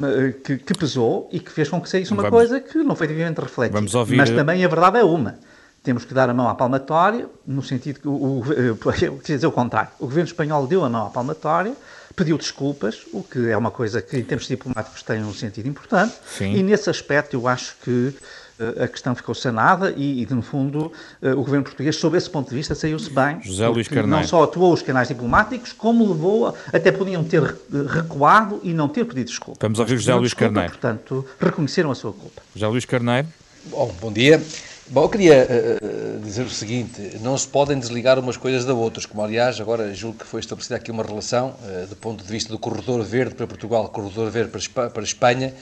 Eh, 0.00 0.32
que, 0.44 0.58
que 0.58 0.74
pesou 0.74 1.28
e 1.32 1.40
que 1.40 1.50
fez 1.50 1.68
com 1.68 1.80
que 1.80 1.88
saísse 1.88 2.12
uma 2.12 2.22
vamos, 2.22 2.38
coisa 2.38 2.60
que 2.60 2.78
não 2.78 2.94
foi 2.94 3.08
devidamente 3.08 3.40
refletida. 3.40 3.80
Mas 4.16 4.30
também 4.30 4.64
a 4.64 4.68
verdade 4.68 4.98
é 4.98 5.04
uma. 5.04 5.36
Temos 5.82 6.04
que 6.04 6.14
dar 6.14 6.28
a 6.28 6.34
mão 6.34 6.48
à 6.48 6.54
palmatória, 6.54 7.26
no 7.46 7.62
sentido 7.62 8.00
que 8.00 8.08
o, 8.08 8.12
o, 8.12 8.40
o, 8.44 9.22
dizer 9.22 9.46
o 9.46 9.52
contrário. 9.52 9.90
O 9.98 10.04
governo 10.04 10.28
espanhol 10.28 10.66
deu 10.66 10.84
a 10.84 10.88
mão 10.88 11.06
à 11.06 11.10
palmatória, 11.10 11.74
pediu 12.18 12.36
desculpas, 12.36 13.02
o 13.12 13.22
que 13.22 13.48
é 13.48 13.56
uma 13.56 13.70
coisa 13.70 14.02
que, 14.02 14.18
em 14.18 14.24
termos 14.24 14.48
diplomáticos, 14.48 15.04
tem 15.04 15.22
um 15.22 15.32
sentido 15.32 15.68
importante. 15.68 16.14
Sim. 16.36 16.52
E 16.56 16.62
nesse 16.64 16.90
aspecto, 16.90 17.34
eu 17.36 17.46
acho 17.46 17.76
que 17.84 18.12
uh, 18.58 18.82
a 18.82 18.88
questão 18.88 19.14
ficou 19.14 19.36
sanada 19.36 19.94
e, 19.96 20.24
e 20.24 20.26
no 20.26 20.42
fundo, 20.42 20.92
uh, 21.22 21.30
o 21.30 21.36
governo 21.36 21.62
português, 21.62 21.94
sob 21.94 22.18
esse 22.18 22.28
ponto 22.28 22.50
de 22.50 22.56
vista, 22.56 22.74
saiu-se 22.74 23.08
bem. 23.08 23.40
José 23.40 23.68
Luís 23.68 23.86
Carneiro. 23.86 24.08
Não 24.08 24.24
só 24.24 24.42
atuou 24.42 24.72
os 24.72 24.82
canais 24.82 25.06
diplomáticos, 25.06 25.72
como 25.72 26.08
levou, 26.08 26.48
a, 26.48 26.54
até 26.72 26.90
podiam 26.90 27.22
ter 27.22 27.40
recuado 27.88 28.60
e 28.64 28.74
não 28.74 28.88
ter 28.88 29.04
pedido 29.04 29.28
desculpa. 29.28 29.60
Vamos 29.62 29.78
ouvir 29.78 29.96
José 29.96 30.12
Luís 30.14 30.30
desculpa, 30.30 30.54
Carneiro. 30.54 30.72
Portanto, 30.72 31.24
reconheceram 31.38 31.92
a 31.92 31.94
sua 31.94 32.12
culpa. 32.12 32.42
José 32.52 32.66
Luís 32.66 32.84
Carneiro. 32.84 33.28
Bom, 33.66 33.94
bom 34.00 34.12
dia. 34.12 34.42
Bom, 34.90 35.02
eu 35.02 35.08
queria 35.10 35.46
uh, 35.46 36.20
dizer 36.20 36.46
o 36.46 36.50
seguinte: 36.50 37.18
não 37.20 37.36
se 37.36 37.46
podem 37.46 37.78
desligar 37.78 38.18
umas 38.18 38.38
coisas 38.38 38.64
da 38.64 38.72
outras, 38.72 39.04
como 39.04 39.22
aliás 39.22 39.60
agora 39.60 39.92
julgo 39.92 40.18
que 40.18 40.24
foi 40.24 40.40
estabelecida 40.40 40.76
aqui 40.76 40.90
uma 40.90 41.02
relação 41.02 41.54
uh, 41.62 41.86
do 41.86 41.94
ponto 41.94 42.24
de 42.24 42.30
vista 42.30 42.50
do 42.50 42.58
corredor 42.58 43.02
verde 43.04 43.34
para 43.34 43.46
Portugal, 43.46 43.86
corredor 43.90 44.30
verde 44.30 44.50
para, 44.72 45.02
Espanha, 45.02 45.52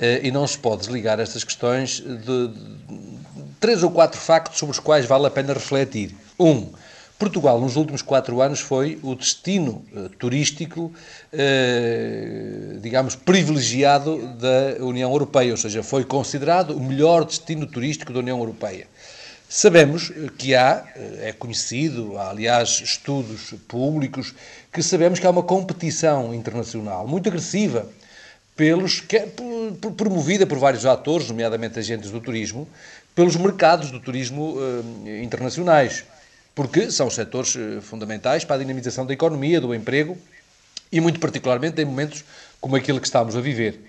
uh, 0.00 0.26
e 0.26 0.32
não 0.32 0.44
se 0.48 0.58
pode 0.58 0.80
desligar 0.80 1.20
estas 1.20 1.44
questões 1.44 2.00
de, 2.00 2.48
de, 2.48 2.54
três 3.60 3.84
ou 3.84 3.90
quatro 3.92 4.20
factos 4.20 4.58
sobre 4.58 4.72
os 4.72 4.80
quais 4.80 5.06
vale 5.06 5.26
a 5.26 5.30
pena 5.30 5.52
refletir. 5.52 6.16
Um, 6.38 6.68
Portugal, 7.22 7.60
nos 7.60 7.76
últimos 7.76 8.02
quatro 8.02 8.42
anos, 8.42 8.58
foi 8.58 8.98
o 9.00 9.14
destino 9.14 9.84
uh, 9.92 10.08
turístico, 10.08 10.92
uh, 11.32 12.80
digamos, 12.80 13.14
privilegiado 13.14 14.18
da 14.34 14.84
União 14.84 15.08
Europeia, 15.08 15.52
ou 15.52 15.56
seja, 15.56 15.84
foi 15.84 16.04
considerado 16.04 16.76
o 16.76 16.82
melhor 16.82 17.24
destino 17.24 17.64
turístico 17.64 18.12
da 18.12 18.18
União 18.18 18.36
Europeia. 18.40 18.88
Sabemos 19.48 20.10
que 20.36 20.56
há, 20.56 20.84
é 21.20 21.32
conhecido, 21.32 22.18
há 22.18 22.30
aliás 22.30 22.80
estudos 22.82 23.54
públicos, 23.68 24.34
que 24.72 24.82
sabemos 24.82 25.20
que 25.20 25.26
há 25.26 25.30
uma 25.30 25.44
competição 25.44 26.34
internacional 26.34 27.06
muito 27.06 27.28
agressiva, 27.28 27.86
pelos, 28.56 28.98
que, 28.98 29.28
promovida 29.96 30.44
por 30.44 30.58
vários 30.58 30.84
atores, 30.84 31.28
nomeadamente 31.28 31.78
agentes 31.78 32.10
do 32.10 32.20
turismo, 32.20 32.66
pelos 33.14 33.36
mercados 33.36 33.92
do 33.92 34.00
turismo 34.00 34.56
uh, 34.56 35.22
internacionais 35.22 36.04
porque 36.54 36.90
são 36.90 37.08
setores 37.10 37.56
eh, 37.56 37.80
fundamentais 37.80 38.44
para 38.44 38.56
a 38.56 38.58
dinamização 38.58 39.06
da 39.06 39.12
economia, 39.12 39.60
do 39.60 39.74
emprego 39.74 40.16
e, 40.90 41.00
muito 41.00 41.18
particularmente, 41.18 41.80
em 41.80 41.84
momentos 41.84 42.24
como 42.60 42.76
aquele 42.76 43.00
que 43.00 43.06
estamos 43.06 43.36
a 43.36 43.40
viver. 43.40 43.80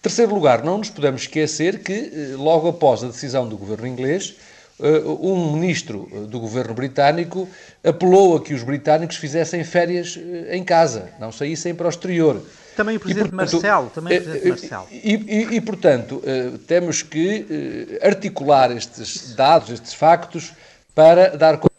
Terceiro 0.00 0.34
lugar, 0.34 0.62
não 0.62 0.78
nos 0.78 0.90
podemos 0.90 1.22
esquecer 1.22 1.78
que, 1.82 1.92
eh, 1.92 2.34
logo 2.36 2.68
após 2.68 3.02
a 3.02 3.06
decisão 3.06 3.48
do 3.48 3.56
governo 3.56 3.86
inglês, 3.86 4.34
eh, 4.80 5.02
um 5.06 5.52
ministro 5.52 6.26
do 6.28 6.38
governo 6.38 6.74
britânico 6.74 7.48
apelou 7.82 8.36
a 8.36 8.42
que 8.42 8.52
os 8.52 8.62
britânicos 8.62 9.16
fizessem 9.16 9.64
férias 9.64 10.18
em 10.50 10.62
casa, 10.62 11.08
não 11.18 11.32
saíssem 11.32 11.74
para 11.74 11.86
o 11.86 11.90
exterior. 11.90 12.42
Também 12.76 12.96
o 12.96 13.00
Presidente 13.00 13.26
e, 13.26 13.30
portanto, 13.30 13.52
Marcelo. 13.52 13.90
Também 13.90 14.18
o 14.18 14.22
Presidente 14.22 14.48
Marcelo. 14.48 14.86
E, 14.90 15.14
e, 15.14 15.56
e, 15.56 15.60
portanto, 15.60 16.22
temos 16.66 17.02
que 17.02 17.98
articular 18.02 18.74
estes 18.74 19.34
dados, 19.34 19.68
estes 19.68 19.92
factos, 19.92 20.54
para 20.94 21.36
dar 21.36 21.58
conta 21.58 21.71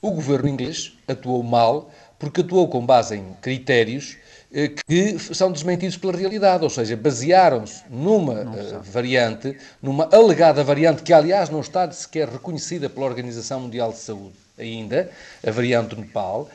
o 0.00 0.10
governo 0.10 0.48
inglês 0.48 0.92
atuou 1.06 1.42
mal 1.42 1.90
porque 2.18 2.40
atuou 2.40 2.68
com 2.68 2.84
base 2.84 3.16
em 3.16 3.32
critérios 3.40 4.16
eh, 4.52 4.68
que 4.86 5.18
são 5.18 5.52
desmentidos 5.52 5.98
pela 5.98 6.16
realidade, 6.16 6.64
ou 6.64 6.70
seja, 6.70 6.96
basearam-se 6.96 7.82
numa 7.90 8.42
uh, 8.42 8.82
variante, 8.82 9.56
numa 9.82 10.08
alegada 10.10 10.64
variante 10.64 11.02
que, 11.02 11.12
aliás, 11.12 11.50
não 11.50 11.60
está 11.60 11.90
sequer 11.92 12.28
reconhecida 12.28 12.88
pela 12.88 13.04
Organização 13.04 13.60
Mundial 13.60 13.92
de 13.92 13.98
Saúde 13.98 14.32
ainda, 14.58 15.10
a 15.46 15.50
variante 15.50 15.94
do 15.94 16.00
Nepal, 16.00 16.48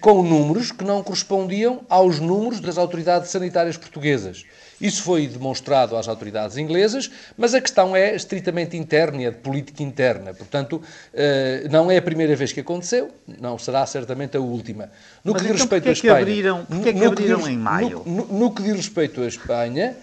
com 0.00 0.22
números 0.22 0.70
que 0.70 0.84
não 0.84 1.02
correspondiam 1.02 1.80
aos 1.88 2.20
números 2.20 2.60
das 2.60 2.76
autoridades 2.76 3.30
sanitárias 3.30 3.76
portuguesas. 3.76 4.44
Isso 4.78 5.02
foi 5.02 5.26
demonstrado 5.26 5.96
às 5.96 6.06
autoridades 6.06 6.58
inglesas, 6.58 7.10
mas 7.36 7.54
a 7.54 7.60
questão 7.60 7.96
é 7.96 8.14
estritamente 8.14 8.76
interna 8.76 9.22
e 9.22 9.24
é 9.24 9.30
de 9.30 9.38
política 9.38 9.82
interna. 9.82 10.34
Portanto, 10.34 10.82
eh, 11.14 11.66
não 11.70 11.90
é 11.90 11.96
a 11.96 12.02
primeira 12.02 12.36
vez 12.36 12.52
que 12.52 12.60
aconteceu, 12.60 13.10
não 13.40 13.58
será 13.58 13.86
certamente 13.86 14.36
a 14.36 14.40
última. 14.40 14.90
No 15.24 15.32
mas 15.32 15.40
que 15.40 15.48
diz 15.48 15.62
então 15.62 15.64
respeito 15.64 15.88
à 15.88 15.92
Espanha. 15.92 16.14
Que 16.14 16.22
abriram, 16.22 16.64
porquê 16.66 16.92
que 16.92 17.04
abriram 17.04 17.38
diz, 17.38 17.48
em 17.48 17.56
maio? 17.56 18.02
No, 18.04 18.26
no, 18.26 18.38
no, 18.38 18.54
que 18.54 18.62
diz 18.62 18.76
respeito 18.76 19.22
à 19.22 19.26
Espanha. 19.26 19.96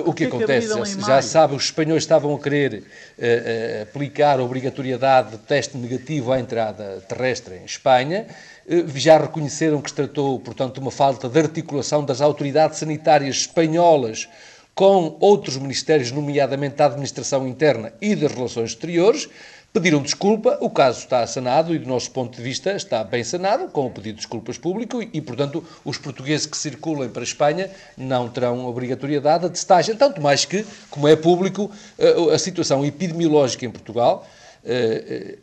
O 0.00 0.12
que, 0.12 0.26
que 0.26 0.34
acontece? 0.36 0.66
Que 0.96 1.00
já, 1.02 1.06
já 1.06 1.22
sabe, 1.22 1.54
os 1.54 1.64
espanhóis 1.64 2.02
estavam 2.02 2.34
a 2.34 2.38
querer 2.40 2.74
uh, 2.74 2.80
uh, 2.80 3.82
aplicar 3.82 4.40
a 4.40 4.42
obrigatoriedade 4.42 5.32
de 5.32 5.38
teste 5.38 5.76
negativo 5.76 6.32
à 6.32 6.40
entrada 6.40 7.00
terrestre 7.08 7.56
em 7.56 7.64
Espanha. 7.64 8.26
Eh, 8.68 8.84
já 8.96 9.18
reconheceram 9.18 9.80
que 9.80 9.90
se 9.90 9.94
tratou, 9.94 10.40
portanto, 10.40 10.74
de 10.74 10.80
uma 10.80 10.90
falta 10.90 11.28
de 11.28 11.38
articulação 11.38 12.04
das 12.04 12.20
autoridades 12.20 12.78
sanitárias 12.78 13.36
espanholas 13.36 14.28
com 14.74 15.16
outros 15.20 15.56
ministérios, 15.56 16.10
nomeadamente 16.10 16.74
da 16.74 16.86
Administração 16.86 17.46
Interna 17.46 17.92
e 18.00 18.16
das 18.16 18.32
Relações 18.32 18.70
Exteriores, 18.70 19.28
pediram 19.74 20.00
desculpa, 20.00 20.56
o 20.60 20.70
caso 20.70 21.00
está 21.00 21.26
sanado 21.26 21.74
e, 21.74 21.80
do 21.80 21.88
nosso 21.88 22.08
ponto 22.12 22.36
de 22.36 22.40
vista, 22.40 22.70
está 22.76 23.02
bem 23.02 23.24
sanado, 23.24 23.66
com 23.66 23.86
o 23.86 23.90
pedido 23.90 24.14
de 24.14 24.20
desculpas 24.20 24.56
público 24.56 25.02
e, 25.02 25.20
portanto, 25.20 25.64
os 25.84 25.98
portugueses 25.98 26.46
que 26.46 26.56
circulem 26.56 27.08
para 27.08 27.22
a 27.22 27.24
Espanha 27.24 27.68
não 27.96 28.28
terão 28.28 28.66
obrigatoriedade 28.66 29.46
de 29.46 29.50
testagem, 29.50 29.96
tanto 29.96 30.22
mais 30.22 30.44
que, 30.44 30.64
como 30.88 31.08
é 31.08 31.16
público, 31.16 31.72
eh, 31.98 32.14
a 32.32 32.38
situação 32.38 32.86
epidemiológica 32.86 33.66
em 33.66 33.70
Portugal 33.70 34.24
é, 34.66 35.36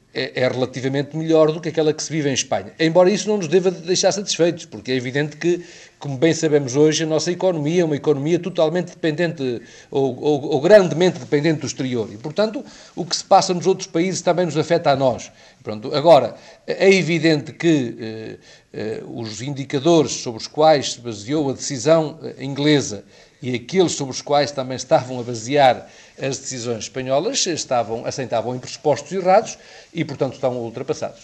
é, 0.44 0.48
relativamente 0.48 1.16
melhor 1.16 1.52
do 1.52 1.62
que 1.62 1.70
aquela 1.70 1.94
que 1.94 2.04
se 2.04 2.12
vive 2.12 2.30
em 2.30 2.34
Espanha. 2.34 2.74
Embora 2.80 3.10
isso 3.10 3.30
não 3.30 3.38
nos 3.38 3.48
deva 3.48 3.72
deixar 3.72 4.12
satisfeitos, 4.12 4.66
porque 4.66 4.92
é 4.92 4.96
evidente 4.96 5.38
que, 5.38 5.64
como 6.00 6.18
bem 6.18 6.34
sabemos 6.34 6.76
hoje, 6.76 7.04
a 7.04 7.08
nossa 7.08 7.32
economia 7.32 7.84
é 7.84 7.86
uma 7.86 7.96
economia 7.96 8.40
totalmente 8.40 8.90
dependente 8.90 9.62
ou, 9.90 10.20
ou, 10.20 10.42
ou 10.54 10.62
grandemente 10.62 11.20
dependente 11.20 11.62
do 11.62 11.68
exterior. 11.68 12.10
E, 12.12 12.18
portanto, 12.18 12.66
o 12.96 13.06
que 13.06 13.16
se 13.16 13.24
passa 13.24 13.54
nos 13.54 13.68
outros 13.68 13.88
países 13.88 14.22
também 14.22 14.46
nos 14.46 14.58
afeta 14.58 14.92
a 14.92 14.96
nós. 14.96 15.32
Pronto, 15.64 15.94
agora, 15.96 16.36
é 16.68 16.92
evidente 16.92 17.54
que 17.54 17.96
eh, 18.00 18.38
eh, 18.74 19.04
os 19.08 19.42
indicadores 19.42 20.12
sobre 20.14 20.42
os 20.42 20.48
quais 20.48 20.94
se 20.94 21.00
baseou 21.00 21.52
a 21.52 21.54
decisão 21.54 22.20
eh, 22.24 22.44
inglesa 22.44 23.06
e 23.42 23.56
aqueles 23.56 23.94
sobre 23.94 24.14
os 24.14 24.22
quais 24.22 24.52
também 24.52 24.76
estavam 24.76 25.20
a 25.20 25.24
basear 25.24 25.88
as 26.22 26.38
decisões 26.38 26.84
espanholas 26.84 27.46
estavam, 27.48 28.06
assentavam 28.06 28.56
em 28.56 28.60
pressupostos 28.60 29.12
errados 29.12 29.58
e, 29.94 30.06
portanto, 30.06 30.36
estão 30.36 30.56
ultrapassados. 30.58 31.22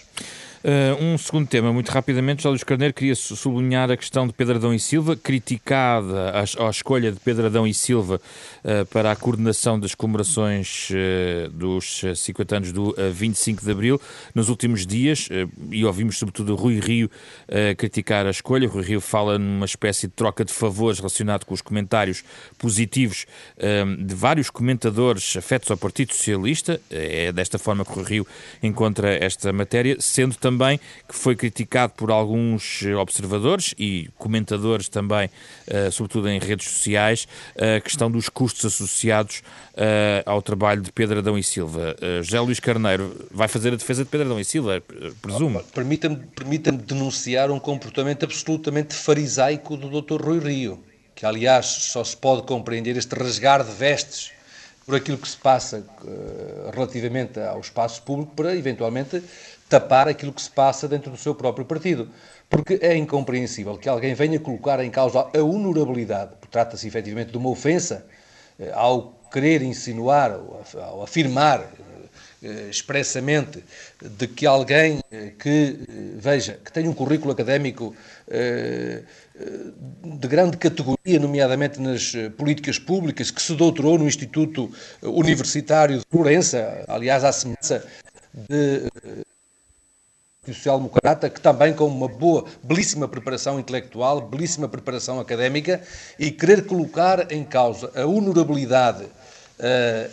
Uh, 0.63 1.03
um 1.03 1.17
segundo 1.17 1.47
tema, 1.47 1.71
muito 1.71 1.89
rapidamente, 1.89 2.41
José 2.41 2.49
Luís 2.49 2.63
Carneiro 2.63 2.93
queria 2.93 3.15
sublinhar 3.15 3.91
a 3.91 3.97
questão 3.97 4.25
de 4.25 4.33
Pedro 4.33 4.55
Adão 4.55 4.73
e 4.73 4.79
Silva, 4.79 5.15
criticada 5.15 6.31
a, 6.31 6.67
a 6.67 6.69
escolha 6.69 7.11
de 7.11 7.19
Pedro 7.19 7.45
Adão 7.45 7.67
e 7.67 7.73
Silva 7.73 8.19
uh, 8.63 8.85
para 8.87 9.11
a 9.11 9.15
coordenação 9.15 9.79
das 9.79 9.93
comemorações 9.93 10.89
uh, 10.89 11.49
dos 11.51 12.01
50 12.15 12.57
anos 12.57 12.71
do 12.71 12.95
25 13.13 13.63
de 13.63 13.71
Abril. 13.71 14.01
Nos 14.33 14.49
últimos 14.49 14.85
dias, 14.85 15.29
e 15.69 15.85
ouvimos 15.85 16.17
sobretudo 16.17 16.55
Rui 16.55 16.79
Rio 16.79 17.09
criticar 17.77 18.25
a 18.25 18.29
escolha, 18.29 18.67
Rui 18.67 18.83
Rio 18.83 19.01
fala 19.01 19.37
numa 19.37 19.65
espécie 19.65 20.07
de 20.07 20.13
troca 20.13 20.43
de 20.43 20.53
favores 20.53 20.99
relacionado 20.99 21.45
com 21.45 21.53
os 21.53 21.61
comentários 21.61 22.23
positivos 22.57 23.25
de 23.99 24.15
vários 24.15 24.49
comentadores 24.49 25.35
afetos 25.37 25.69
ao 25.71 25.77
Partido 25.77 26.13
Socialista, 26.13 26.79
é 26.89 27.31
desta 27.31 27.57
forma 27.57 27.85
que 27.85 27.91
Rui 27.91 28.03
Rio 28.03 28.27
encontra 28.61 29.13
esta 29.13 29.51
matéria, 29.51 29.97
sendo 29.99 30.35
também 30.35 30.46
também 30.47 30.79
que 31.07 31.13
foi 31.13 31.35
criticado 31.35 31.93
por 31.93 32.09
alguns 32.09 32.81
eh, 32.83 32.95
observadores 32.95 33.75
e 33.77 34.09
comentadores 34.17 34.87
também, 34.87 35.27
uh, 35.67 35.91
sobretudo 35.91 36.29
em 36.29 36.39
redes 36.39 36.69
sociais, 36.69 37.27
a 37.57 37.81
questão 37.81 38.09
dos 38.09 38.29
custos 38.29 38.65
associados 38.65 39.41
ao 40.25 40.41
trabalho 40.41 40.81
de 40.81 40.91
Pedro 40.91 41.19
Adão 41.19 41.37
e 41.37 41.43
Silva. 41.43 41.95
José 42.23 42.39
Luís 42.39 42.59
Carneiro 42.59 43.27
vai 43.31 43.47
fazer 43.47 43.73
a 43.73 43.75
defesa 43.75 44.03
de 44.03 44.09
Pedro 44.09 44.27
Adão 44.27 44.39
e 44.39 44.45
Silva, 44.45 44.81
presumo. 45.21 45.63
Permita-me 45.73 46.17
permita 46.35 46.71
denunciar 46.71 47.51
um 47.51 47.59
comportamento 47.59 48.23
absolutamente 48.23 48.95
farisaico 48.95 49.77
do 49.77 50.01
Dr. 50.01 50.21
Rui 50.21 50.39
Rio, 50.39 50.83
que 51.13 51.25
aliás 51.25 51.65
só 51.65 52.03
se 52.03 52.17
pode 52.17 52.43
compreender 52.43 52.97
este 52.97 53.13
rasgar 53.13 53.63
de 53.63 53.71
vestes 53.71 54.31
por 54.87 54.95
aquilo 54.95 55.17
que 55.17 55.27
se 55.27 55.35
passa 55.35 55.85
uh, 56.01 56.71
relativamente 56.73 57.37
ao 57.41 57.59
espaço 57.59 58.01
público 58.03 58.31
para 58.33 58.55
eventualmente 58.55 59.21
tapar 59.67 60.07
aquilo 60.07 60.31
que 60.31 60.41
se 60.41 60.49
passa 60.49 60.87
dentro 60.87 61.11
do 61.11 61.17
seu 61.17 61.35
próprio 61.35 61.65
partido. 61.65 62.09
Porque 62.49 62.79
é 62.81 62.95
incompreensível 62.95 63.77
que 63.77 63.89
alguém 63.89 64.13
venha 64.13 64.39
colocar 64.39 64.81
em 64.81 64.89
causa 64.89 65.27
a 65.35 65.43
honorabilidade, 65.43 66.31
trata-se 66.49 66.87
efetivamente 66.87 67.31
de 67.31 67.37
uma 67.37 67.49
ofensa, 67.49 68.05
uh, 68.57 68.63
ao 68.75 69.13
querer 69.29 69.61
insinuar, 69.61 70.31
ao 70.31 71.03
afirmar 71.03 71.69
expressamente 72.41 73.63
de 74.01 74.27
que 74.27 74.45
alguém 74.45 74.99
que, 75.39 75.77
veja, 76.15 76.59
que 76.63 76.71
tem 76.71 76.87
um 76.87 76.93
currículo 76.93 77.31
académico 77.31 77.95
de 80.03 80.27
grande 80.27 80.57
categoria, 80.57 81.19
nomeadamente 81.19 81.79
nas 81.79 82.13
eh, 82.15 82.29
políticas 82.29 82.79
públicas, 82.79 83.29
que 83.29 83.41
se 83.41 83.53
doutorou 83.53 83.97
no 83.97 84.07
Instituto 84.07 84.71
Universitário 85.01 85.99
de 85.99 86.05
Florença, 86.09 86.83
aliás, 86.87 87.23
à 87.23 87.31
semelhança 87.31 87.85
de 88.33 88.87
eh, 89.03 89.23
social-democrata, 90.47 91.29
que 91.29 91.39
também 91.39 91.73
com 91.73 91.85
uma 91.85 92.07
boa, 92.07 92.45
belíssima 92.63 93.07
preparação 93.07 93.59
intelectual, 93.59 94.21
belíssima 94.21 94.67
preparação 94.67 95.19
académica, 95.19 95.81
e 96.17 96.31
querer 96.31 96.65
colocar 96.65 97.31
em 97.31 97.43
causa 97.43 97.91
a 97.95 98.05
honorabilidade, 98.05 99.03
eh, 99.03 99.26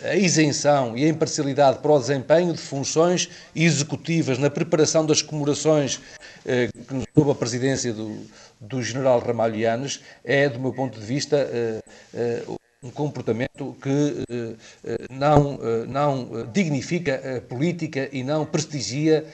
a 0.09 0.15
isenção 0.15 0.97
e 0.97 1.05
a 1.05 1.07
imparcialidade 1.07 1.79
para 1.79 1.91
o 1.91 1.99
desempenho 1.99 2.51
de 2.53 2.59
funções 2.59 3.29
executivas 3.55 4.37
na 4.37 4.49
preparação 4.49 5.05
das 5.05 5.21
comemorações 5.21 5.99
sob 7.15 7.31
a 7.31 7.35
presidência 7.35 7.93
do, 7.93 8.25
do 8.59 8.81
general 8.81 9.19
Ramalhianes 9.19 10.01
é, 10.23 10.49
do 10.49 10.59
meu 10.59 10.73
ponto 10.73 10.99
de 10.99 11.05
vista, 11.05 11.37
eh, 11.37 11.81
eh, 12.13 12.43
um 12.83 12.91
comportamento 12.91 13.75
que 13.81 14.23
eh, 14.29 14.97
não, 15.09 15.57
não 15.87 16.47
dignifica 16.53 17.37
a 17.37 17.41
política 17.41 18.07
e 18.11 18.23
não 18.23 18.45
prestigia, 18.45 19.25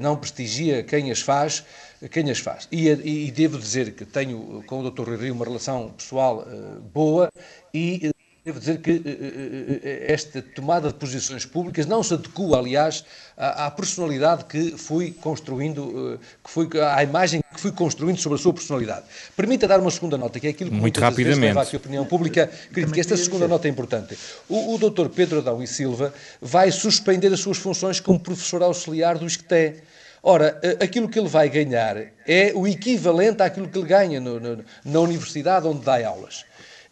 não 0.00 0.16
prestigia 0.16 0.82
quem 0.82 1.12
as 1.12 1.20
faz, 1.20 1.64
quem 2.10 2.28
as 2.32 2.40
faz. 2.40 2.66
E, 2.72 2.88
e 2.88 3.30
devo 3.30 3.58
dizer 3.58 3.92
que 3.92 4.04
tenho 4.04 4.64
com 4.66 4.80
o 4.80 4.90
Dr. 4.90 5.04
Rui 5.04 5.16
Rio 5.16 5.34
uma 5.34 5.44
relação 5.44 5.90
pessoal 5.90 6.44
boa 6.92 7.30
e 7.72 8.10
Devo 8.44 8.60
dizer 8.60 8.78
que 8.82 9.00
esta 10.06 10.42
tomada 10.42 10.88
de 10.88 10.94
posições 10.94 11.46
públicas 11.46 11.86
não 11.86 12.02
se 12.02 12.12
adequa, 12.12 12.58
aliás, 12.58 13.02
à, 13.38 13.70
personalidade 13.70 14.44
que 14.44 14.76
fui 14.76 15.12
construindo, 15.12 16.20
que 16.44 16.50
foi, 16.50 16.68
à 16.94 17.02
imagem 17.02 17.40
que 17.54 17.58
fui 17.58 17.72
construindo 17.72 18.18
sobre 18.18 18.38
a 18.38 18.42
sua 18.42 18.52
personalidade. 18.52 19.06
Permita 19.34 19.66
dar 19.66 19.80
uma 19.80 19.90
segunda 19.90 20.18
nota, 20.18 20.38
que 20.38 20.46
é 20.46 20.50
aquilo 20.50 20.68
que 20.68 20.76
Muito 20.76 21.00
rapidamente. 21.00 21.40
leva 21.40 21.62
a 21.62 21.76
opinião 21.76 22.04
pública 22.04 22.50
critica. 22.70 23.00
Esta 23.00 23.16
segunda 23.16 23.48
nota 23.48 23.66
é 23.66 23.70
importante. 23.70 24.18
O, 24.46 24.74
o 24.74 24.78
Dr. 24.78 25.08
Pedro 25.08 25.38
Adão 25.38 25.62
e 25.62 25.66
Silva 25.66 26.12
vai 26.38 26.70
suspender 26.70 27.32
as 27.32 27.40
suas 27.40 27.56
funções 27.56 27.98
como 27.98 28.20
professor 28.20 28.62
auxiliar 28.62 29.16
do 29.16 29.26
ISCTE. 29.26 29.76
Ora, 30.22 30.60
aquilo 30.82 31.08
que 31.08 31.18
ele 31.18 31.28
vai 31.28 31.48
ganhar 31.48 31.96
é 32.26 32.52
o 32.54 32.68
equivalente 32.68 33.42
àquilo 33.42 33.68
que 33.68 33.78
ele 33.78 33.88
ganha 33.88 34.20
no, 34.20 34.38
no, 34.38 34.64
na 34.84 35.00
universidade 35.00 35.66
onde 35.66 35.82
dá 35.82 36.06
aulas. 36.06 36.44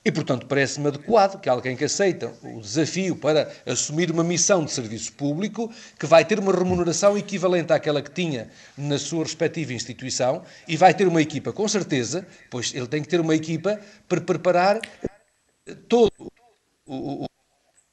E, 0.04 0.10
portanto, 0.10 0.46
parece-me 0.46 0.88
adequado 0.88 1.40
que 1.40 1.48
alguém 1.48 1.76
que 1.76 1.84
aceita 1.84 2.32
o 2.42 2.60
desafio 2.60 3.14
para 3.14 3.48
assumir 3.64 4.10
uma 4.10 4.24
missão 4.24 4.64
de 4.64 4.72
serviço 4.72 5.12
público, 5.12 5.72
que 5.96 6.06
vai 6.06 6.24
ter 6.24 6.40
uma 6.40 6.52
remuneração 6.52 7.16
equivalente 7.16 7.72
àquela 7.72 8.02
que 8.02 8.10
tinha 8.10 8.50
na 8.76 8.98
sua 8.98 9.22
respectiva 9.22 9.72
instituição, 9.72 10.42
e 10.66 10.76
vai 10.76 10.92
ter 10.92 11.06
uma 11.06 11.22
equipa, 11.22 11.52
com 11.52 11.68
certeza, 11.68 12.26
pois 12.50 12.74
ele 12.74 12.88
tem 12.88 13.00
que 13.00 13.08
ter 13.08 13.20
uma 13.20 13.34
equipa 13.34 13.78
para 14.08 14.20
preparar 14.20 14.80
todo 15.88 16.32
o, 16.84 17.24
o 17.24 17.26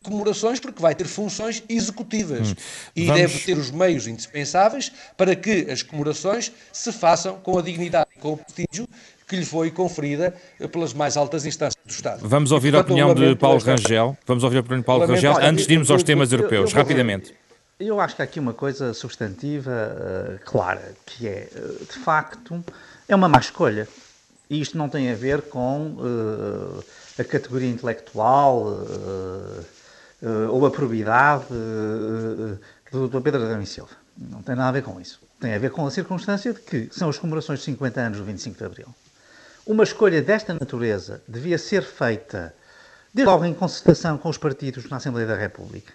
comemorações 0.04 0.60
porque 0.60 0.82
vai 0.82 0.96
ter 0.96 1.06
funções 1.06 1.62
executivas 1.68 2.52
hum. 2.52 2.56
e 2.96 3.06
Vamos... 3.06 3.22
deve 3.22 3.40
ter 3.40 3.58
os 3.58 3.70
meios 3.70 4.08
indispensáveis 4.08 4.92
para 5.18 5.36
que 5.36 5.70
as 5.70 5.84
comemorações 5.84 6.52
se 6.72 6.92
façam 6.92 7.40
com 7.42 7.60
a 7.60 7.62
dignidade 7.62 8.10
e 8.16 8.20
com 8.20 8.34
o 8.34 8.38
prestígio 8.38 8.88
que 9.30 9.36
lhe 9.36 9.46
foi 9.46 9.70
conferida 9.70 10.34
pelas 10.72 10.92
mais 10.92 11.16
altas 11.16 11.46
instâncias 11.46 11.82
do 11.86 11.92
Estado. 11.92 12.28
Vamos 12.28 12.52
ouvir 12.52 12.76
a 12.76 12.80
opinião 12.80 13.14
de 13.14 13.36
Paulo. 13.36 13.60
Rangel. 13.60 14.18
Vamos 14.26 14.44
ouvir 14.44 14.58
a 14.58 14.60
opinião 14.62 14.80
de 14.80 14.86
Paulo 14.86 15.06
Rangel 15.06 15.38
antes 15.40 15.68
de 15.68 15.74
irmos 15.74 15.92
aos 15.92 16.02
temas 16.02 16.32
europeus, 16.32 16.74
rapidamente. 16.74 17.34
Eu 17.80 18.02
acho 18.02 18.16
que 18.16 18.22
há 18.22 18.26
aqui 18.26 18.42
uma 18.42 18.54
coisa 18.54 18.94
substantiva, 18.94 19.72
uh, 19.72 20.44
clara, 20.44 20.96
que 21.06 21.26
é, 21.26 21.48
uh, 21.56 21.86
de 21.86 22.00
facto, 22.00 22.62
é 23.08 23.16
uma 23.16 23.30
má 23.30 23.40
escolha. 23.40 23.88
E 24.50 24.60
isto 24.60 24.78
não 24.78 24.90
tem 24.90 25.10
a 25.10 25.16
ver 25.16 25.44
com 25.44 25.96
uh, 25.98 26.84
a 27.18 27.24
categoria 27.24 27.70
intelectual 27.70 28.86
ou 30.52 30.66
a 30.66 30.72
probidade 30.72 31.46
do, 32.92 33.08
do 33.08 33.22
Pedro 33.22 33.44
Adão 33.44 33.62
e 33.62 33.66
Silva. 33.66 33.92
Não 34.18 34.42
tem 34.42 34.56
nada 34.56 34.70
a 34.70 34.72
ver 34.74 34.84
com 34.84 35.00
isso. 35.00 35.22
Tem 35.40 35.54
a 35.54 35.60
ver 35.60 35.72
com 35.72 35.86
a 35.86 35.92
circunstância 35.92 36.52
de 36.52 36.60
que 36.60 36.90
são 36.92 37.08
as 37.08 37.18
comemorações 37.18 37.60
de 37.60 37.66
50 37.66 38.02
anos 38.02 38.18
do 38.18 38.26
25 38.26 38.58
de 38.58 38.66
Abril. 38.66 38.88
Uma 39.70 39.84
escolha 39.84 40.20
desta 40.20 40.52
natureza 40.52 41.22
devia 41.28 41.56
ser 41.56 41.84
feita 41.84 42.56
desde 43.14 43.32
logo 43.32 43.46
em 43.46 43.54
concertação 43.54 44.18
com 44.18 44.28
os 44.28 44.36
partidos 44.36 44.90
na 44.90 44.98
Assembleia 44.98 45.28
da 45.28 45.36
República. 45.36 45.94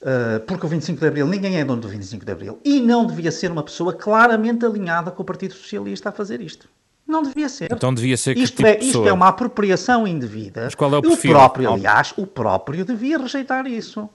Uh, 0.00 0.38
porque 0.46 0.64
o 0.64 0.68
25 0.68 1.00
de 1.00 1.06
Abril, 1.08 1.26
ninguém 1.26 1.58
é 1.58 1.64
dono 1.64 1.82
do 1.82 1.88
25 1.88 2.24
de 2.24 2.30
Abril. 2.30 2.60
E 2.64 2.80
não 2.80 3.04
devia 3.04 3.32
ser 3.32 3.50
uma 3.50 3.64
pessoa 3.64 3.92
claramente 3.92 4.64
alinhada 4.64 5.10
com 5.10 5.22
o 5.22 5.24
Partido 5.24 5.54
Socialista 5.54 6.10
a 6.10 6.12
fazer 6.12 6.40
isto. 6.40 6.68
Não 7.04 7.24
devia 7.24 7.48
ser. 7.48 7.72
Então 7.72 7.92
devia 7.92 8.16
ser 8.16 8.36
que 8.36 8.42
isto 8.42 8.58
tipo 8.58 8.68
é, 8.68 8.78
Isto 8.78 9.08
é 9.08 9.12
uma 9.12 9.26
apropriação 9.26 10.06
indevida. 10.06 10.66
Mas 10.66 10.76
qual 10.76 10.94
é 10.94 10.98
o 10.98 11.02
perfil? 11.02 11.32
O 11.32 11.34
próprio, 11.34 11.72
aliás, 11.72 12.14
o 12.16 12.28
próprio 12.28 12.84
devia 12.84 13.18
rejeitar 13.18 13.66
isso. 13.66 14.08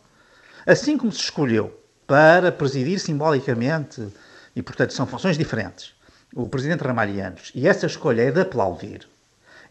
Assim 0.65 0.97
como 0.97 1.11
se 1.11 1.19
escolheu 1.19 1.77
para 2.07 2.49
presidir 2.49 2.97
simbolicamente, 2.97 4.07
e 4.55 4.61
portanto 4.61 4.93
são 4.93 5.05
funções 5.05 5.37
diferentes, 5.37 5.94
o 6.35 6.47
presidente 6.47 6.83
Ramalhianos, 6.83 7.51
e 7.55 7.65
essa 7.65 7.85
escolha 7.85 8.23
é 8.23 8.31
de 8.31 8.41
aplaudir, 8.41 9.07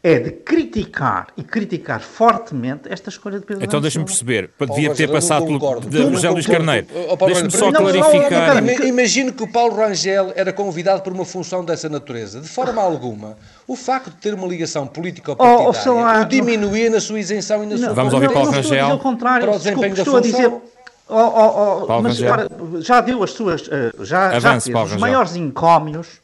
é 0.03 0.19
de 0.19 0.31
criticar 0.31 1.29
e 1.37 1.43
criticar 1.43 2.01
fortemente 2.01 2.91
esta 2.91 3.11
escolha 3.11 3.39
de 3.39 3.47
Pedro 3.47 3.65
Então 3.65 3.81
deixa-me 3.81 4.05
perceber, 4.05 4.51
devia 4.59 4.95
ter 4.95 5.11
passado 5.11 5.47
pelo 5.47 5.81
de 5.81 6.11
José 6.11 6.29
Luís 6.31 6.47
Carneiro. 6.47 6.87
Deixa-me 7.27 7.51
só 7.51 7.71
não, 7.71 7.81
clarificar. 7.81 8.63
Não, 8.63 8.77
não, 8.77 8.87
imagino 8.87 9.33
que 9.33 9.43
o 9.43 9.49
Paulo 9.51 9.75
Rangel 9.77 10.33
era 10.35 10.53
convidado 10.53 11.03
por 11.03 11.13
uma 11.13 11.25
função 11.25 11.65
dessa 11.65 11.89
natureza. 11.89 12.41
De 12.41 12.49
forma 12.49 12.81
alguma, 12.83 13.37
o 13.67 13.77
facto 13.77 14.11
de 14.11 14.17
ter 14.17 14.35
uma 14.35 14.47
ligação 14.47 14.87
político-partidária 14.87 15.91
oh, 15.91 16.21
oh, 16.21 16.23
o 16.23 16.25
diminuía 16.27 16.91
na 16.91 17.01
sua 17.01 17.21
isenção 17.21 17.63
e 17.65 17.67
na 17.67 17.77
sua... 17.77 17.95
Vamos 17.95 18.13
ouvir 18.13 18.31
Paulo 18.31 18.51
Rangel. 18.51 18.99
Para 18.99 19.51
o 19.51 19.59
desempenho 19.59 19.95
da 19.95 20.05
função. 20.05 20.21
Dizer, 20.21 20.49
oh, 20.49 20.63
oh, 21.09 21.87
oh, 21.89 22.03
mas 22.03 22.23
agora, 22.23 22.49
já 22.81 23.01
deu 23.01 23.23
as 23.23 23.31
suas... 23.31 23.69
Uh, 23.69 24.05
já, 24.05 24.37
Avance, 24.37 24.71
já 24.71 24.79
fez 24.81 24.93
os 24.93 25.01
maiores 25.01 25.35
encómios 25.35 26.24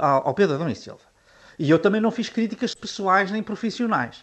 ao 0.00 0.34
Pedro 0.34 0.54
Adão 0.54 0.68
e 0.68 0.74
Silva. 0.74 1.00
E 1.58 1.68
eu 1.68 1.78
também 1.78 2.00
não 2.00 2.10
fiz 2.10 2.28
críticas 2.28 2.74
pessoais 2.74 3.30
nem 3.30 3.42
profissionais. 3.42 4.22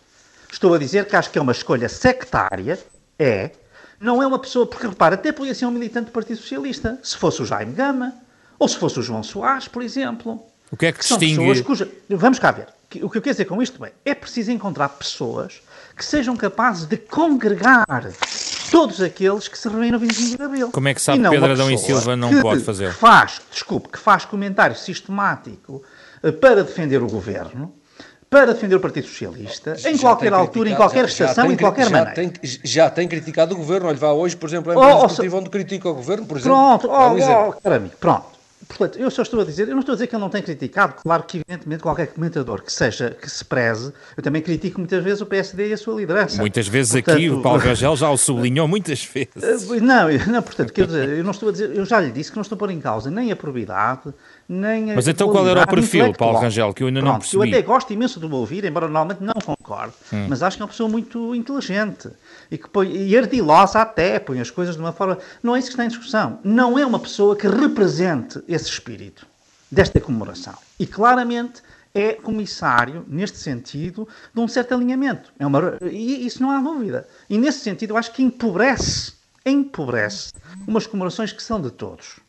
Estou 0.51 0.73
a 0.73 0.77
dizer 0.77 1.05
que 1.05 1.15
acho 1.15 1.29
que 1.29 1.37
é 1.37 1.41
uma 1.41 1.51
escolha 1.51 1.89
sectária, 1.89 2.79
é, 3.19 3.51
não 3.99 4.21
é 4.21 4.27
uma 4.27 4.39
pessoa, 4.39 4.65
porque 4.65 4.87
repara, 4.87 5.15
até 5.15 5.31
podia 5.31 5.53
ser 5.53 5.65
um 5.65 5.71
militante 5.71 6.07
do 6.07 6.11
Partido 6.11 6.37
Socialista, 6.37 6.99
se 7.03 7.17
fosse 7.17 7.41
o 7.41 7.45
Jaime 7.45 7.73
Gama, 7.73 8.13
ou 8.57 8.67
se 8.67 8.77
fosse 8.77 8.99
o 8.99 9.03
João 9.03 9.23
Soares, 9.23 9.67
por 9.67 9.81
exemplo. 9.81 10.41
O 10.71 10.77
que 10.77 10.85
é 10.85 10.91
que, 10.91 10.99
que 10.99 11.05
distingue? 11.05 11.63
Cuja... 11.63 11.89
Vamos 12.09 12.39
cá 12.39 12.51
ver. 12.51 12.67
O 13.01 13.09
que 13.09 13.17
eu 13.17 13.21
quero 13.21 13.33
dizer 13.33 13.45
com 13.45 13.61
isto 13.61 13.83
é, 13.83 13.91
é 14.05 14.15
preciso 14.15 14.51
encontrar 14.51 14.89
pessoas 14.89 15.61
que 15.95 16.05
sejam 16.05 16.37
capazes 16.37 16.85
de 16.85 16.97
congregar 16.97 17.85
todos 18.71 19.01
aqueles 19.01 19.47
que 19.47 19.57
se 19.57 19.69
no 19.69 19.99
25 19.99 20.37
de 20.37 20.43
Abril. 20.43 20.71
Como 20.71 20.87
é 20.87 20.93
que 20.93 21.01
sabe 21.01 21.23
que 21.23 21.29
Pedro 21.29 21.51
Adão 21.51 21.71
e 21.71 21.77
Silva 21.77 22.15
não 22.15 22.29
que 22.29 22.41
pode 22.41 22.63
fazer? 22.63 22.93
Faz, 22.93 23.41
desculpe, 23.51 23.89
que 23.89 23.99
faz 23.99 24.25
comentário 24.25 24.75
sistemático 24.75 25.83
uh, 26.23 26.33
para 26.33 26.63
defender 26.63 27.01
o 27.01 27.07
governo, 27.07 27.73
para 28.29 28.53
defender 28.53 28.75
o 28.75 28.79
Partido 28.79 29.07
Socialista, 29.07 29.75
em 29.85 29.97
qualquer 29.97 30.33
altura, 30.33 30.69
em 30.69 30.75
qualquer 30.75 31.05
estação, 31.05 31.51
em 31.51 31.57
qualquer 31.57 31.85
já 31.85 31.91
maneira. 31.91 32.13
Tem, 32.13 32.33
já 32.63 32.89
tem 32.89 33.07
criticado 33.07 33.53
o 33.53 33.57
governo. 33.57 33.87
Olha, 33.87 33.97
vá 33.97 34.11
hoje, 34.11 34.35
por 34.35 34.49
exemplo, 34.49 34.71
a 34.71 34.75
empresa 34.75 35.29
oh, 35.31 35.37
onde 35.37 35.49
critica 35.49 35.89
o 35.89 35.93
governo, 35.93 36.25
por 36.25 36.37
exemplo. 36.37 36.57
Pronto, 36.57 36.87
oh, 36.87 36.91
oh, 36.91 37.55
oh, 37.63 37.69
amigo, 37.69 37.95
pronto. 37.99 38.34
Portanto, 38.67 38.97
eu 38.97 39.09
só 39.11 39.21
estou 39.21 39.41
a 39.41 39.43
dizer, 39.43 39.67
eu 39.67 39.73
não 39.73 39.79
estou 39.79 39.93
a 39.93 39.95
dizer 39.95 40.07
que 40.07 40.15
ele 40.15 40.21
não 40.21 40.29
tem 40.29 40.41
criticado, 40.41 40.95
claro 41.01 41.23
que 41.23 41.37
evidentemente 41.37 41.83
qualquer 41.83 42.07
comentador 42.07 42.61
que 42.61 42.71
seja, 42.71 43.11
que 43.11 43.29
se 43.29 43.43
preze, 43.45 43.93
eu 44.17 44.23
também 44.23 44.41
critico 44.41 44.79
muitas 44.79 45.03
vezes 45.03 45.21
o 45.21 45.25
PSD 45.25 45.69
e 45.69 45.73
a 45.73 45.77
sua 45.77 45.95
liderança. 45.95 46.37
Muitas 46.41 46.67
vezes 46.67 46.93
portanto, 46.93 47.15
aqui 47.15 47.29
o 47.29 47.41
Paulo 47.41 47.59
Rangel 47.63 47.95
já 47.95 48.09
o 48.09 48.17
sublinhou 48.17 48.67
muitas 48.67 49.03
vezes. 49.03 49.71
Eh, 49.71 49.79
não, 49.79 50.07
não, 50.27 50.41
portanto, 50.41 50.73
quer 50.73 50.87
dizer, 50.87 51.09
eu 51.09 51.23
não 51.23 51.31
estou 51.31 51.49
a 51.49 51.51
dizer, 51.51 51.75
eu 51.75 51.85
já 51.85 51.99
lhe 51.99 52.11
disse 52.11 52.31
que 52.31 52.37
não 52.37 52.41
estou 52.41 52.55
a 52.55 52.59
pôr 52.59 52.71
em 52.71 52.79
causa 52.79 53.11
nem 53.11 53.31
a 53.31 53.35
probidade, 53.35 54.13
nem 54.47 54.91
a 54.91 54.95
Mas 54.95 55.07
então 55.07 55.29
qual 55.29 55.47
era 55.47 55.63
o 55.63 55.67
perfil, 55.67 56.13
Paulo 56.13 56.39
Rangel, 56.39 56.73
que 56.73 56.83
eu 56.83 56.87
ainda 56.87 56.99
Pronto, 56.99 57.13
não 57.13 57.19
percebi? 57.19 57.51
Eu 57.51 57.57
até 57.57 57.61
gosto 57.61 57.93
imenso 57.93 58.19
de 58.19 58.25
o 58.25 58.31
ouvir, 58.35 58.65
embora 58.65 58.87
normalmente 58.87 59.23
não 59.23 59.33
concorde, 59.33 59.93
hum. 60.13 60.27
mas 60.29 60.43
acho 60.43 60.57
que 60.57 60.63
é 60.63 60.65
uma 60.65 60.69
pessoa 60.69 60.89
muito 60.89 61.33
inteligente 61.33 62.09
e, 62.51 62.57
que 62.57 62.69
põe, 62.69 62.91
e 62.95 63.17
ardilosa 63.17 63.81
até, 63.81 64.19
põe 64.19 64.39
as 64.39 64.51
coisas 64.51 64.75
de 64.75 64.81
uma 64.81 64.91
forma... 64.91 65.17
Não 65.41 65.55
é 65.55 65.59
isso 65.59 65.67
que 65.67 65.73
está 65.73 65.85
em 65.85 65.87
discussão. 65.87 66.39
Não 66.43 66.77
é 66.77 66.85
uma 66.85 66.99
pessoa 66.99 67.35
que 67.35 67.47
represente 67.47 68.41
esse 68.55 68.69
espírito 68.69 69.27
desta 69.71 69.99
comemoração. 69.99 70.55
E 70.79 70.87
claramente 70.87 71.61
é 71.93 72.13
comissário, 72.13 73.05
neste 73.07 73.37
sentido, 73.37 74.07
de 74.33 74.39
um 74.39 74.47
certo 74.47 74.73
alinhamento. 74.73 75.31
É 75.39 75.45
uma, 75.45 75.77
e 75.89 76.25
isso 76.25 76.41
não 76.41 76.51
há 76.51 76.59
dúvida. 76.59 77.07
E 77.29 77.37
nesse 77.37 77.59
sentido, 77.59 77.91
eu 77.91 77.97
acho 77.97 78.11
que 78.11 78.21
empobrece, 78.21 79.13
empobrece 79.45 80.33
umas 80.67 80.85
comemorações 80.85 81.31
que 81.31 81.41
são 81.41 81.61
de 81.61 81.71
todos. 81.71 82.19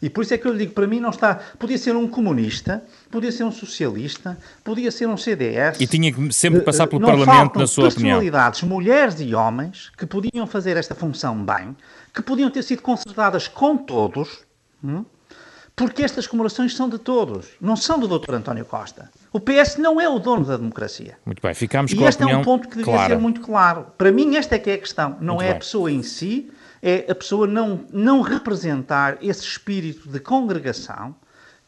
E 0.00 0.08
por 0.08 0.22
isso 0.22 0.34
é 0.34 0.38
que 0.38 0.46
eu 0.46 0.52
lhe 0.52 0.58
digo, 0.58 0.72
para 0.72 0.86
mim 0.86 1.00
não 1.00 1.10
está. 1.10 1.36
Podia 1.58 1.76
ser 1.76 1.94
um 1.96 2.06
comunista, 2.06 2.82
podia 3.10 3.32
ser 3.32 3.44
um 3.44 3.52
socialista, 3.52 4.38
podia 4.62 4.90
ser 4.90 5.08
um 5.08 5.16
CDS. 5.16 5.80
E 5.80 5.86
tinha 5.86 6.12
que 6.12 6.32
sempre 6.32 6.60
passar 6.60 6.86
pelo 6.86 7.00
não 7.00 7.08
Parlamento, 7.08 7.58
na 7.58 7.66
sua 7.66 7.88
opinião. 7.88 8.18
personalidades, 8.18 8.62
mulheres 8.62 9.20
e 9.20 9.34
homens, 9.34 9.90
que 9.96 10.06
podiam 10.06 10.46
fazer 10.46 10.76
esta 10.76 10.94
função 10.94 11.44
bem, 11.44 11.76
que 12.14 12.22
podiam 12.22 12.50
ter 12.50 12.62
sido 12.62 12.82
concertadas 12.82 13.48
com 13.48 13.76
todos. 13.76 14.40
Hum? 14.82 15.04
Porque 15.78 16.02
estas 16.02 16.26
comemorações 16.26 16.74
são 16.74 16.88
de 16.88 16.98
todos, 16.98 17.46
não 17.60 17.76
são 17.76 17.98
do 17.98 18.18
Dr. 18.18 18.34
António 18.34 18.64
Costa. 18.64 19.10
O 19.32 19.38
PS 19.38 19.76
não 19.78 20.00
é 20.00 20.08
o 20.08 20.18
dono 20.18 20.44
da 20.44 20.56
democracia. 20.56 21.16
Muito 21.24 21.40
bem, 21.40 21.54
ficamos 21.54 21.94
com 21.94 22.00
e 22.00 22.04
este 22.04 22.22
é 22.22 22.26
um 22.26 22.42
ponto 22.42 22.68
que 22.68 22.78
devia 22.78 23.06
ser 23.06 23.18
muito 23.18 23.40
claro. 23.40 23.86
Para 23.96 24.10
mim, 24.10 24.36
esta 24.36 24.56
é 24.56 24.58
que 24.58 24.70
é 24.70 24.74
a 24.74 24.78
questão. 24.78 25.16
Não 25.20 25.34
muito 25.34 25.42
é 25.42 25.46
bem. 25.46 25.56
a 25.56 25.58
pessoa 25.58 25.90
em 25.90 26.02
si, 26.02 26.50
é 26.82 27.06
a 27.08 27.14
pessoa 27.14 27.46
não, 27.46 27.84
não 27.92 28.20
representar 28.20 29.18
esse 29.22 29.42
espírito 29.42 30.08
de 30.08 30.18
congregação 30.18 31.14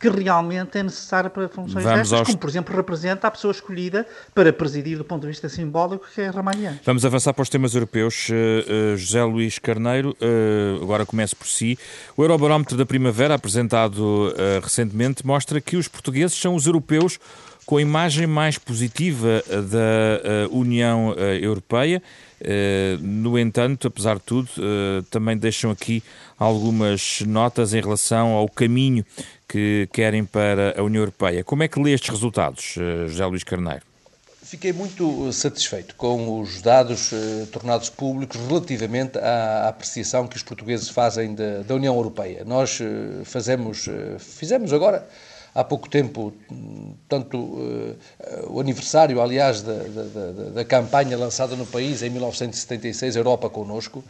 que 0.01 0.09
realmente 0.09 0.79
é 0.79 0.83
necessária 0.83 1.29
para 1.29 1.47
funções 1.47 1.85
Vamos 1.85 1.99
destas, 1.99 2.19
aos... 2.21 2.27
como 2.27 2.39
por 2.39 2.49
exemplo 2.49 2.75
representa 2.75 3.29
a 3.29 3.31
pessoa 3.31 3.53
escolhida 3.53 4.07
para 4.35 4.51
presidir 4.51 4.97
do 4.97 5.05
ponto 5.05 5.21
de 5.21 5.29
vista 5.29 5.47
simbólico, 5.47 6.07
que 6.15 6.23
é 6.23 6.31
Ramalhianos. 6.31 6.81
Vamos 6.87 7.05
avançar 7.05 7.35
para 7.35 7.43
os 7.43 7.51
temas 7.51 7.75
europeus. 7.75 8.31
Uh, 8.31 8.95
uh, 8.95 8.97
José 8.97 9.23
Luís 9.23 9.59
Carneiro, 9.59 10.17
uh, 10.19 10.83
agora 10.83 11.05
começo 11.05 11.37
por 11.37 11.47
si. 11.47 11.79
O 12.17 12.23
Eurobarómetro 12.23 12.79
da 12.79 12.87
Primavera, 12.87 13.35
apresentado 13.35 14.35
recentemente, 14.63 15.27
mostra 15.27 15.61
que 15.61 15.77
os 15.77 15.87
portugueses 15.87 16.37
são 16.37 16.55
os 16.55 16.67
europeus 16.67 17.19
com 17.67 17.77
a 17.77 17.83
imagem 17.83 18.27
mais 18.27 18.57
positiva 18.57 19.43
da 19.49 20.49
União 20.51 21.15
Europeia. 21.41 22.03
No 23.01 23.39
entanto, 23.39 23.89
apesar 23.89 24.17
de 24.17 24.23
tudo, 24.23 24.49
também 25.11 25.37
deixam 25.37 25.71
aqui 25.71 26.03
algumas 26.39 27.21
notas 27.27 27.75
em 27.75 27.81
relação 27.81 28.29
ao 28.31 28.49
caminho 28.49 29.05
que 29.51 29.89
querem 29.93 30.25
para 30.25 30.79
a 30.79 30.83
União 30.85 31.03
Europeia. 31.03 31.43
Como 31.43 31.65
é 31.65 31.69
que 31.69 31.83
lê 31.83 31.93
estes 31.93 32.09
resultados, 32.09 32.77
eh, 32.79 33.09
José 33.09 33.27
Luís 33.27 33.43
Carneiro? 33.43 33.83
Fiquei 34.45 34.73
muito 34.73 35.27
eh, 35.29 35.33
satisfeito 35.33 35.97
com 35.97 36.41
os 36.41 36.63
dados 36.63 37.13
eh, 37.13 37.47
tornados 37.51 37.91
públicos 37.91 38.39
relativamente 38.47 39.19
à 39.19 39.69
apreciação 39.69 40.29
que 40.29 40.37
os 40.37 40.45
portugueses 40.45 40.89
fazem 40.89 41.35
da, 41.35 41.63
da 41.63 41.75
União 41.75 41.97
Europeia. 41.97 42.45
Nós 42.45 42.81
eh, 42.81 43.25
fazemos, 43.25 43.89
eh, 43.89 44.19
fizemos 44.21 44.73
agora, 44.73 45.05
há 45.53 45.65
pouco 45.65 45.89
tempo, 45.89 46.33
tanto 47.09 47.97
eh, 48.21 48.45
o 48.47 48.61
aniversário, 48.61 49.21
aliás, 49.21 49.63
da, 49.63 49.73
da, 49.73 50.51
da, 50.55 50.65
campanha 50.65 51.19
lançada 51.19 51.57
no 51.57 51.67
país 51.67 52.03
em 52.03 52.11
1976, 52.11 53.17
Europa 53.17 53.51
Conosco, 53.51 54.05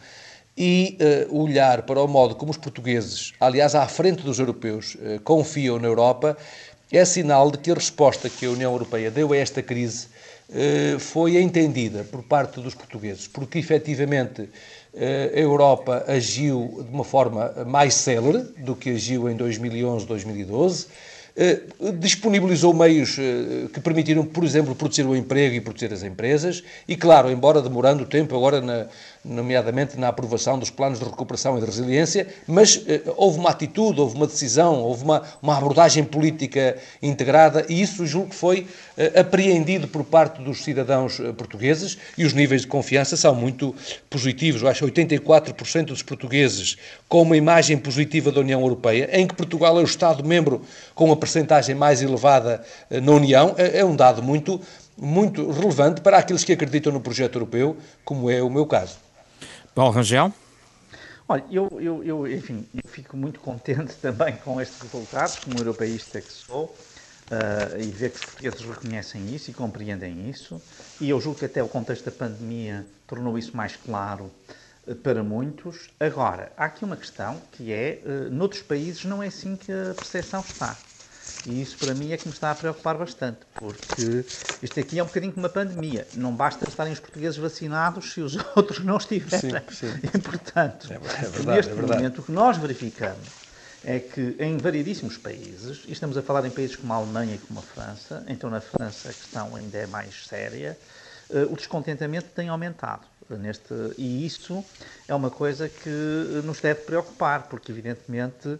e 0.57 0.97
uh, 1.29 1.41
olhar 1.41 1.83
para 1.83 2.01
o 2.01 2.07
modo 2.07 2.35
como 2.35 2.51
os 2.51 2.57
portugueses, 2.57 3.33
aliás, 3.39 3.73
à 3.75 3.87
frente 3.87 4.23
dos 4.23 4.39
europeus, 4.39 4.95
uh, 4.95 5.19
confiam 5.21 5.79
na 5.79 5.87
Europa, 5.87 6.37
é 6.91 7.05
sinal 7.05 7.49
de 7.51 7.57
que 7.57 7.71
a 7.71 7.73
resposta 7.73 8.29
que 8.29 8.45
a 8.45 8.49
União 8.49 8.71
Europeia 8.71 9.09
deu 9.09 9.31
a 9.31 9.37
esta 9.37 9.61
crise 9.61 10.07
uh, 10.49 10.99
foi 10.99 11.41
entendida 11.41 12.03
por 12.03 12.21
parte 12.23 12.59
dos 12.59 12.75
portugueses, 12.75 13.27
porque 13.27 13.59
efetivamente 13.59 14.49
a 14.93 15.39
Europa 15.39 16.03
agiu 16.05 16.83
de 16.85 16.93
uma 16.93 17.05
forma 17.05 17.49
mais 17.65 17.93
célere 17.93 18.39
do 18.57 18.75
que 18.75 18.89
agiu 18.89 19.29
em 19.29 19.37
2011, 19.37 20.05
2012 20.05 20.87
eh, 21.33 21.61
disponibilizou 21.97 22.73
meios 22.73 23.15
que 23.73 23.79
permitiram, 23.79 24.25
por 24.25 24.43
exemplo, 24.43 24.75
proteger 24.75 25.07
o 25.07 25.15
emprego 25.15 25.55
e 25.55 25.61
proteger 25.61 25.93
as 25.93 26.03
empresas, 26.03 26.61
e 26.87 26.97
claro, 26.97 27.31
embora 27.31 27.61
demorando 27.61 28.05
tempo 28.05 28.35
agora, 28.35 28.59
na, 28.59 28.87
nomeadamente 29.23 29.99
na 29.99 30.07
aprovação 30.07 30.57
dos 30.57 30.69
planos 30.69 30.99
de 30.99 31.05
recuperação 31.05 31.57
e 31.57 31.59
de 31.59 31.65
resiliência, 31.65 32.27
mas 32.47 32.83
eh, 32.87 33.01
houve 33.15 33.37
uma 33.37 33.49
atitude, 33.49 34.01
houve 34.01 34.15
uma 34.15 34.27
decisão, 34.27 34.81
houve 34.81 35.03
uma, 35.03 35.21
uma 35.41 35.57
abordagem 35.57 36.03
política 36.03 36.77
integrada, 37.01 37.65
e 37.69 37.81
isso 37.81 38.05
julgo 38.05 38.29
que 38.29 38.35
foi 38.35 38.67
apreendido 39.15 39.87
por 39.87 40.03
parte 40.03 40.41
dos 40.41 40.63
cidadãos 40.63 41.17
portugueses, 41.37 41.97
e 42.17 42.25
os 42.25 42.33
níveis 42.33 42.61
de 42.61 42.67
confiança 42.67 43.15
são 43.17 43.33
muito 43.33 43.75
positivos. 44.09 44.61
Eu 44.61 44.67
acho 44.67 44.85
84% 44.85 45.85
dos 45.85 46.03
portugueses 46.03 46.77
com 47.07 47.21
uma 47.21 47.37
imagem 47.37 47.77
positiva 47.77 48.31
da 48.31 48.39
União 48.41 48.61
Europeia, 48.61 49.09
em 49.11 49.27
que 49.27 49.35
Portugal 49.35 49.77
é 49.77 49.81
o 49.81 49.85
Estado-membro 49.85 50.61
com 50.95 51.11
a 51.11 51.15
percentagem 51.15 51.75
mais 51.75 52.01
elevada 52.01 52.63
eh, 52.89 52.99
na 52.99 53.11
União, 53.11 53.55
é, 53.57 53.79
é 53.79 53.85
um 53.85 53.95
dado 53.95 54.21
muito, 54.21 54.61
muito 54.97 55.49
relevante 55.51 56.01
para 56.01 56.17
aqueles 56.17 56.43
que 56.43 56.53
acreditam 56.53 56.91
no 56.91 57.01
projeto 57.01 57.35
europeu, 57.35 57.77
como 58.03 58.29
é 58.29 58.41
o 58.41 58.49
meu 58.49 58.65
caso. 58.65 59.10
Paulo 59.73 59.93
Rangel? 59.93 60.33
Olha, 61.27 61.45
eu, 61.49 61.69
eu, 61.79 62.03
eu, 62.03 62.27
enfim, 62.27 62.67
eu 62.73 62.89
fico 62.89 63.15
muito 63.15 63.39
contente 63.39 63.95
também 64.01 64.35
com 64.37 64.59
estes 64.59 64.81
resultados, 64.81 65.39
como 65.39 65.59
europeísta 65.59 66.21
que 66.21 66.31
sou, 66.31 66.77
uh, 67.31 67.79
e 67.79 67.89
ver 67.89 68.09
que 68.09 68.17
os 68.17 68.23
portugueses 68.23 68.61
reconhecem 68.61 69.33
isso 69.33 69.49
e 69.49 69.53
compreendem 69.53 70.29
isso. 70.29 70.61
E 70.99 71.09
eu 71.09 71.21
julgo 71.21 71.39
que 71.39 71.45
até 71.45 71.63
o 71.63 71.69
contexto 71.69 72.03
da 72.05 72.11
pandemia 72.11 72.85
tornou 73.07 73.37
isso 73.37 73.55
mais 73.55 73.77
claro 73.77 74.29
uh, 74.85 74.95
para 74.95 75.23
muitos. 75.23 75.89
Agora, 75.97 76.51
há 76.57 76.65
aqui 76.65 76.83
uma 76.83 76.97
questão 76.97 77.41
que 77.49 77.71
é, 77.71 78.01
uh, 78.05 78.29
noutros 78.29 78.61
países 78.61 79.05
não 79.05 79.23
é 79.23 79.27
assim 79.27 79.55
que 79.55 79.71
a 79.71 79.95
percepção 79.95 80.41
está. 80.41 80.83
E 81.45 81.61
isso 81.61 81.77
para 81.77 81.93
mim 81.93 82.11
é 82.11 82.17
que 82.17 82.27
me 82.27 82.33
está 82.33 82.51
a 82.51 82.55
preocupar 82.55 82.97
bastante, 82.97 83.39
porque 83.57 84.25
isto 84.61 84.79
aqui 84.79 84.99
é 84.99 85.03
um 85.03 85.07
bocadinho 85.07 85.33
como 85.33 85.45
uma 85.45 85.51
pandemia. 85.51 86.07
Não 86.13 86.35
basta 86.35 86.67
estarem 86.67 86.93
os 86.93 86.99
portugueses 86.99 87.37
vacinados 87.37 88.13
se 88.13 88.21
os 88.21 88.37
outros 88.55 88.83
não 88.83 88.97
estiverem. 88.97 89.61
Sim, 89.69 89.91
sim. 89.91 89.99
E, 90.03 90.17
portanto, 90.19 90.87
é, 90.91 90.95
é 90.95 90.99
verdade, 90.99 91.45
neste 91.45 91.71
é 91.71 91.75
momento, 91.75 92.19
o 92.19 92.23
que 92.23 92.31
nós 92.31 92.57
verificamos 92.57 93.41
é 93.83 93.99
que 93.99 94.35
em 94.39 94.57
variedíssimos 94.57 95.17
países, 95.17 95.83
e 95.87 95.91
estamos 95.91 96.15
a 96.15 96.21
falar 96.21 96.45
em 96.45 96.51
países 96.51 96.75
como 96.75 96.93
a 96.93 96.97
Alemanha 96.97 97.35
e 97.35 97.39
como 97.39 97.59
a 97.59 97.63
França, 97.63 98.23
então 98.27 98.49
na 98.49 98.61
França 98.61 99.09
a 99.09 99.13
questão 99.13 99.55
ainda 99.55 99.77
é 99.77 99.87
mais 99.87 100.27
séria, 100.27 100.77
uh, 101.29 101.51
o 101.51 101.55
descontentamento 101.55 102.29
tem 102.35 102.49
aumentado. 102.49 103.07
Neste, 103.29 103.73
e 103.97 104.25
isso 104.25 104.63
é 105.07 105.15
uma 105.15 105.31
coisa 105.31 105.69
que 105.69 105.89
nos 106.43 106.59
deve 106.59 106.81
preocupar, 106.81 107.43
porque 107.43 107.71
evidentemente 107.71 108.59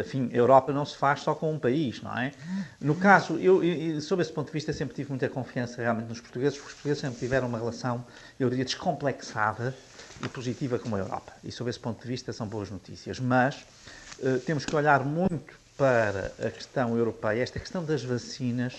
enfim, 0.00 0.30
a 0.32 0.36
Europa 0.36 0.72
não 0.72 0.84
se 0.84 0.96
faz 0.96 1.20
só 1.20 1.34
com 1.34 1.52
um 1.52 1.58
país, 1.58 2.02
não 2.02 2.16
é? 2.16 2.32
No 2.80 2.94
caso, 2.94 3.38
eu, 3.38 3.62
eu, 3.62 4.00
sob 4.00 4.20
esse 4.20 4.32
ponto 4.32 4.46
de 4.48 4.52
vista, 4.52 4.72
sempre 4.72 4.94
tive 4.94 5.10
muita 5.10 5.28
confiança 5.28 5.80
realmente 5.80 6.08
nos 6.08 6.20
portugueses, 6.20 6.58
porque 6.58 6.68
os 6.70 6.74
portugueses 6.74 7.00
sempre 7.00 7.18
tiveram 7.18 7.46
uma 7.46 7.58
relação, 7.58 8.04
eu 8.38 8.50
diria, 8.50 8.64
descomplexada 8.64 9.74
e 10.24 10.28
positiva 10.28 10.78
com 10.78 10.94
a 10.94 10.98
Europa. 10.98 11.32
E 11.44 11.52
sob 11.52 11.70
esse 11.70 11.78
ponto 11.78 12.02
de 12.02 12.08
vista 12.08 12.32
são 12.32 12.46
boas 12.46 12.70
notícias. 12.70 13.20
Mas 13.20 13.64
uh, 14.18 14.38
temos 14.40 14.64
que 14.64 14.74
olhar 14.74 15.04
muito 15.04 15.54
para 15.76 16.32
a 16.44 16.50
questão 16.50 16.96
europeia. 16.96 17.42
Esta 17.42 17.60
questão 17.60 17.84
das 17.84 18.02
vacinas 18.02 18.74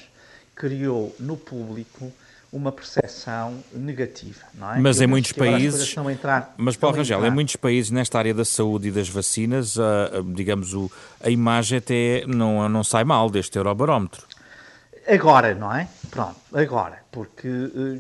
criou 0.54 1.16
no 1.20 1.38
público 1.38 2.12
uma 2.52 2.72
percepção 2.72 3.64
negativa, 3.72 4.42
não 4.56 4.74
é? 4.74 4.80
Mas 4.80 5.00
em 5.00 5.08
muitos 5.08 5.32
países, 5.32 5.96
entrar, 5.98 6.54
mas 6.58 6.76
Paulo 6.76 6.98
Rangel, 6.98 7.24
em 7.26 7.32
muitos 7.32 7.56
países 7.56 7.92
nesta 7.92 8.18
área 8.18 8.34
da 8.34 8.44
saúde 8.44 8.88
e 8.88 8.92
das 8.92 9.08
vacinas, 9.08 9.78
a, 9.78 10.18
a, 10.18 10.22
digamos, 10.22 10.74
o, 10.74 10.92
a 11.22 11.30
imagem 11.30 11.78
até 11.78 12.24
não, 12.26 12.68
não 12.68 12.84
sai 12.84 13.04
mal 13.04 13.30
deste 13.30 13.58
Eurobarómetro. 13.58 14.26
agora, 15.08 15.54
não 15.54 15.74
é? 15.74 15.88
Pronto, 16.10 16.36
agora, 16.52 17.04
porque 17.12 17.48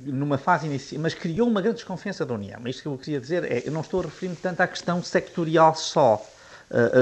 numa 0.05 0.37
fase 0.37 0.65
inicial, 0.65 1.01
mas 1.01 1.13
criou 1.13 1.47
uma 1.47 1.61
grande 1.61 1.77
desconfiança 1.77 2.25
da 2.25 2.33
União. 2.33 2.59
Isto 2.65 2.81
que 2.81 2.87
eu 2.87 2.97
queria 2.97 3.19
dizer 3.19 3.43
é, 3.43 3.63
eu 3.67 3.71
não 3.71 3.81
estou 3.81 4.01
a 4.01 4.03
referir-me 4.03 4.35
tanto 4.35 4.61
à 4.61 4.67
questão 4.67 5.03
sectorial 5.03 5.75
só. 5.75 6.25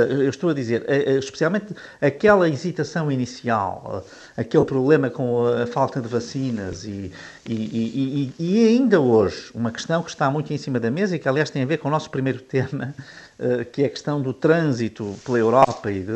Eu 0.09 0.29
estou 0.29 0.49
a 0.49 0.53
dizer, 0.53 0.85
especialmente 1.19 1.75
aquela 2.01 2.47
hesitação 2.47 3.11
inicial, 3.11 4.05
aquele 4.35 4.63
problema 4.63 5.09
com 5.09 5.45
a 5.45 5.67
falta 5.67 5.99
de 5.99 6.07
vacinas 6.07 6.85
e, 6.85 7.11
e, 7.45 7.53
e, 7.53 8.33
e, 8.39 8.67
ainda 8.67 8.99
hoje, 8.99 9.51
uma 9.53 9.71
questão 9.71 10.01
que 10.01 10.09
está 10.09 10.29
muito 10.29 10.53
em 10.53 10.57
cima 10.57 10.79
da 10.79 10.89
mesa 10.89 11.15
e 11.15 11.19
que, 11.19 11.27
aliás, 11.27 11.49
tem 11.49 11.63
a 11.63 11.65
ver 11.65 11.77
com 11.77 11.87
o 11.87 11.91
nosso 11.91 12.09
primeiro 12.09 12.39
tema, 12.47 12.93
eh, 12.95 13.26
que 13.71 13.83
é 13.83 13.85
a 13.85 13.89
questão 13.89 14.21
do 14.21 14.33
trânsito 14.33 15.15
pela 15.23 15.37
Europa 15.37 15.91
e 15.91 16.01
de, 16.01 16.11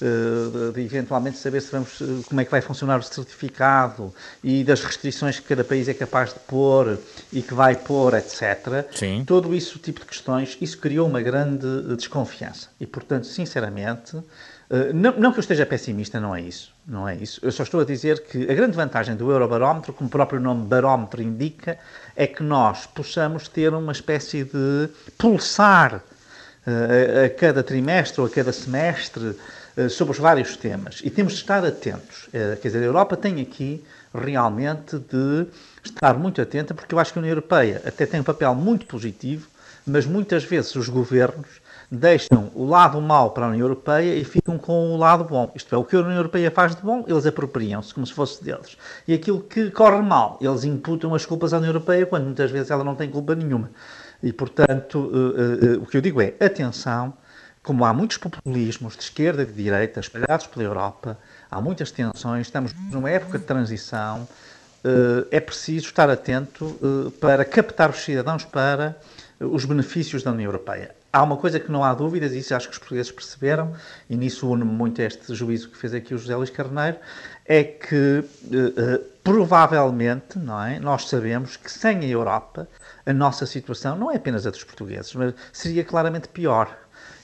eh, 0.00 0.72
de, 0.74 0.80
eventualmente 0.80 1.38
saber 1.38 1.60
se 1.60 1.70
vamos, 1.70 2.00
eh, 2.00 2.04
como 2.28 2.40
é 2.40 2.44
que 2.44 2.50
vai 2.50 2.60
funcionar 2.60 2.98
o 2.98 3.02
certificado 3.02 4.12
e 4.42 4.64
das 4.64 4.82
restrições 4.82 5.38
que 5.38 5.46
cada 5.46 5.62
país 5.62 5.88
é 5.88 5.94
capaz 5.94 6.32
de 6.32 6.40
pôr 6.40 6.98
e 7.32 7.42
que 7.42 7.54
vai 7.54 7.76
pôr, 7.76 8.14
etc. 8.14 8.86
Sim. 8.92 9.24
Todo 9.24 9.54
isso 9.54 9.78
tipo 9.78 10.00
de 10.00 10.06
questões, 10.06 10.58
isso 10.60 10.78
criou 10.78 11.08
uma 11.08 11.22
grande 11.22 11.94
desconfiança. 11.96 12.68
E, 12.80 12.86
portanto, 12.86 13.26
sinceramente, 13.26 14.16
não, 14.94 15.12
não 15.18 15.32
que 15.32 15.38
eu 15.38 15.42
esteja 15.42 15.66
pessimista, 15.66 16.18
não 16.18 16.34
é 16.34 16.40
isso. 16.40 16.72
Não 16.86 17.06
é 17.06 17.14
isso. 17.14 17.40
Eu 17.42 17.52
só 17.52 17.62
estou 17.62 17.80
a 17.80 17.84
dizer 17.84 18.24
que 18.24 18.50
a 18.50 18.54
grande 18.54 18.74
vantagem 18.74 19.14
do 19.14 19.30
Eurobarómetro, 19.30 19.92
como 19.92 20.08
o 20.08 20.10
próprio 20.10 20.40
nome 20.40 20.66
barómetro 20.66 21.22
indica, 21.22 21.78
é 22.16 22.26
que 22.26 22.42
nós 22.42 22.86
possamos 22.86 23.48
ter 23.48 23.72
uma 23.74 23.92
espécie 23.92 24.44
de 24.44 24.88
pulsar 25.16 26.02
a, 26.66 27.28
cada 27.30 27.62
trimestre 27.62 28.20
ou 28.20 28.26
a 28.26 28.30
cada 28.30 28.52
semestre 28.52 29.36
eh, 29.76 29.88
sobre 29.88 30.12
os 30.12 30.18
vários 30.18 30.56
temas. 30.56 31.00
E 31.02 31.10
temos 31.10 31.32
de 31.32 31.40
estar 31.40 31.64
atentos. 31.64 32.28
Eh, 32.32 32.58
quer 32.60 32.68
dizer, 32.68 32.82
a 32.82 32.86
Europa 32.86 33.16
tem 33.16 33.40
aqui 33.40 33.82
realmente 34.14 34.98
de 34.98 35.46
estar 35.82 36.14
muito 36.18 36.40
atenta, 36.42 36.74
porque 36.74 36.94
eu 36.94 36.98
acho 36.98 37.12
que 37.12 37.18
a 37.18 37.22
União 37.22 37.32
Europeia 37.32 37.80
até 37.86 38.04
tem 38.04 38.20
um 38.20 38.24
papel 38.24 38.54
muito 38.54 38.86
positivo, 38.86 39.48
mas 39.86 40.04
muitas 40.04 40.44
vezes 40.44 40.74
os 40.76 40.88
governos 40.88 41.62
deixam 41.90 42.50
o 42.54 42.66
lado 42.66 43.00
mau 43.00 43.30
para 43.30 43.46
a 43.46 43.48
União 43.48 43.64
Europeia 43.64 44.14
e 44.14 44.24
ficam 44.24 44.56
com 44.58 44.94
o 44.94 44.96
lado 44.96 45.24
bom. 45.24 45.50
Isto 45.54 45.74
é, 45.74 45.78
o 45.78 45.84
que 45.84 45.96
a 45.96 46.00
União 46.00 46.16
Europeia 46.16 46.50
faz 46.50 46.76
de 46.76 46.82
bom, 46.82 47.04
eles 47.06 47.26
apropriam-se 47.26 47.92
como 47.92 48.06
se 48.06 48.12
fosse 48.12 48.42
deles. 48.44 48.76
E 49.08 49.14
aquilo 49.14 49.40
que 49.40 49.70
corre 49.70 50.00
mal, 50.02 50.38
eles 50.40 50.64
imputam 50.64 51.14
as 51.14 51.26
culpas 51.26 51.52
à 51.52 51.58
União 51.58 51.70
Europeia, 51.70 52.06
quando 52.06 52.24
muitas 52.24 52.50
vezes 52.50 52.70
ela 52.70 52.84
não 52.84 52.94
tem 52.94 53.10
culpa 53.10 53.34
nenhuma. 53.34 53.70
E, 54.22 54.32
portanto, 54.32 54.98
uh, 54.98 55.78
uh, 55.78 55.82
o 55.82 55.86
que 55.86 55.96
eu 55.96 56.00
digo 56.00 56.20
é, 56.20 56.34
atenção, 56.40 57.12
como 57.62 57.84
há 57.84 57.92
muitos 57.92 58.16
populismos 58.16 58.96
de 58.96 59.02
esquerda 59.02 59.42
e 59.42 59.46
de 59.46 59.52
direita 59.52 60.00
espalhados 60.00 60.46
pela 60.46 60.64
Europa, 60.64 61.18
há 61.50 61.60
muitas 61.60 61.90
tensões, 61.90 62.46
estamos 62.46 62.72
numa 62.90 63.10
época 63.10 63.38
de 63.38 63.44
transição, 63.44 64.26
é 65.30 65.38
preciso 65.38 65.86
estar 65.86 66.10
atento 66.10 67.12
para 67.20 67.44
captar 67.44 67.88
os 67.90 67.98
cidadãos 67.98 68.44
para 68.44 68.98
os 69.38 69.64
benefícios 69.64 70.24
da 70.24 70.32
União 70.32 70.48
Europeia. 70.48 70.92
Há 71.12 71.22
uma 71.22 71.36
coisa 71.36 71.60
que 71.60 71.70
não 71.70 71.84
há 71.84 71.94
dúvidas, 71.94 72.32
e 72.32 72.38
isso 72.38 72.52
acho 72.52 72.66
que 72.66 72.72
os 72.72 72.78
portugueses 72.80 73.12
perceberam, 73.12 73.72
e 74.10 74.16
nisso 74.16 74.50
une-me 74.50 74.72
muito 74.72 75.00
este 75.00 75.32
juízo 75.32 75.68
que 75.68 75.76
fez 75.78 75.94
aqui 75.94 76.14
o 76.14 76.18
José 76.18 76.34
Luís 76.34 76.50
Carneiro, 76.50 76.96
é 77.46 77.62
que 77.62 78.24
provavelmente, 79.22 80.36
não 80.36 80.60
é, 80.60 80.80
nós 80.80 81.08
sabemos 81.08 81.56
que 81.56 81.70
sem 81.70 82.00
a 82.00 82.08
Europa 82.08 82.66
a 83.04 83.12
nossa 83.12 83.46
situação 83.46 83.96
não 83.96 84.10
é 84.10 84.16
apenas 84.16 84.46
a 84.46 84.50
dos 84.50 84.64
portugueses, 84.64 85.14
mas 85.14 85.34
seria 85.52 85.84
claramente 85.84 86.28
pior. 86.28 86.76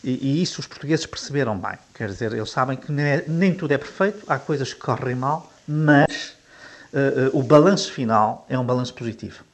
E, 0.02 0.10
e 0.10 0.42
isso 0.42 0.60
os 0.60 0.66
portugueses 0.66 1.06
perceberam 1.06 1.58
bem. 1.58 1.78
Quer 1.94 2.08
dizer, 2.08 2.32
eles 2.32 2.50
sabem 2.50 2.76
que 2.76 2.90
nem, 2.92 3.04
é, 3.04 3.24
nem 3.26 3.54
tudo 3.54 3.72
é 3.72 3.78
perfeito, 3.78 4.24
há 4.28 4.38
coisas 4.38 4.72
que 4.72 4.80
correm 4.80 5.14
mal, 5.14 5.52
mas 5.66 6.34
uh, 6.92 7.36
uh, 7.36 7.38
o 7.38 7.42
balanço 7.42 7.92
final 7.92 8.46
é 8.48 8.58
um 8.58 8.64
balanço 8.64 8.94
positivo. 8.94 9.44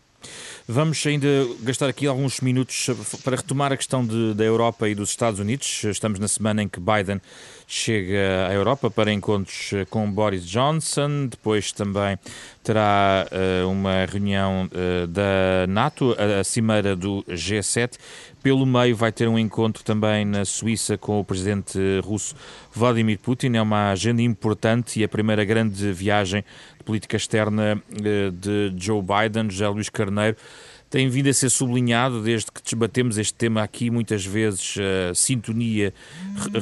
Vamos 0.67 1.07
ainda 1.07 1.29
gastar 1.61 1.91
aqui 1.91 2.07
alguns 2.07 2.41
minutos 2.41 2.89
para 3.23 3.37
retomar 3.37 3.71
a 3.71 3.77
questão 3.77 4.03
de, 4.05 4.33
da 4.33 4.45
Europa 4.45 4.89
e 4.89 4.95
dos 4.95 5.11
Estados 5.11 5.39
Unidos. 5.39 5.85
Estamos 5.85 6.19
na 6.19 6.27
semana 6.27 6.63
em 6.63 6.69
que 6.69 6.81
Biden 6.81 7.21
chega 7.67 8.49
à 8.49 8.55
Europa 8.55 8.91
para 8.91 9.13
encontros 9.13 9.73
com 9.91 10.11
Boris 10.11 10.47
Johnson. 10.47 11.27
Depois 11.27 11.71
também 11.71 12.19
terá 12.63 13.27
uh, 13.31 13.69
uma 13.69 14.07
reunião 14.07 14.65
uh, 14.73 15.07
da 15.07 15.67
NATO, 15.69 16.17
a, 16.19 16.41
a 16.41 16.45
cimeira 16.45 16.97
do 16.97 17.23
G7. 17.29 17.99
Pelo 18.45 18.67
meio 18.67 18.95
vai 18.95 19.11
ter 19.11 19.27
um 19.27 19.39
encontro 19.39 19.83
também 19.83 20.23
na 20.23 20.45
Suíça 20.45 20.99
com 20.99 21.19
o 21.19 21.25
presidente 21.25 21.79
russo 22.05 22.37
Vladimir 22.71 23.19
Putin. 23.19 23.57
É 23.57 23.63
uma 23.63 23.91
agenda 23.91 24.21
importante 24.21 25.01
e 25.01 25.03
a 25.03 25.09
primeira 25.09 25.47
grande 25.47 25.91
viagem 25.95 26.45
política 26.85 27.17
externa 27.17 27.83
eh, 28.05 28.31
de 28.31 28.71
Joe 28.77 29.01
Biden, 29.01 29.49
José 29.49 29.67
Luís 29.67 29.89
Carneiro, 29.89 30.37
tem 30.95 31.09
vindo 31.09 31.29
a 31.29 31.35
ser 31.35 31.51
sublinhado 31.51 32.23
desde 32.23 32.53
que 32.53 32.63
debatemos 32.71 33.19
este 33.19 33.35
tema 33.35 33.65
aqui, 33.65 33.91
muitas 33.91 34.25
vezes 34.25 34.77
a 34.79 35.13
sintonia 35.13 35.93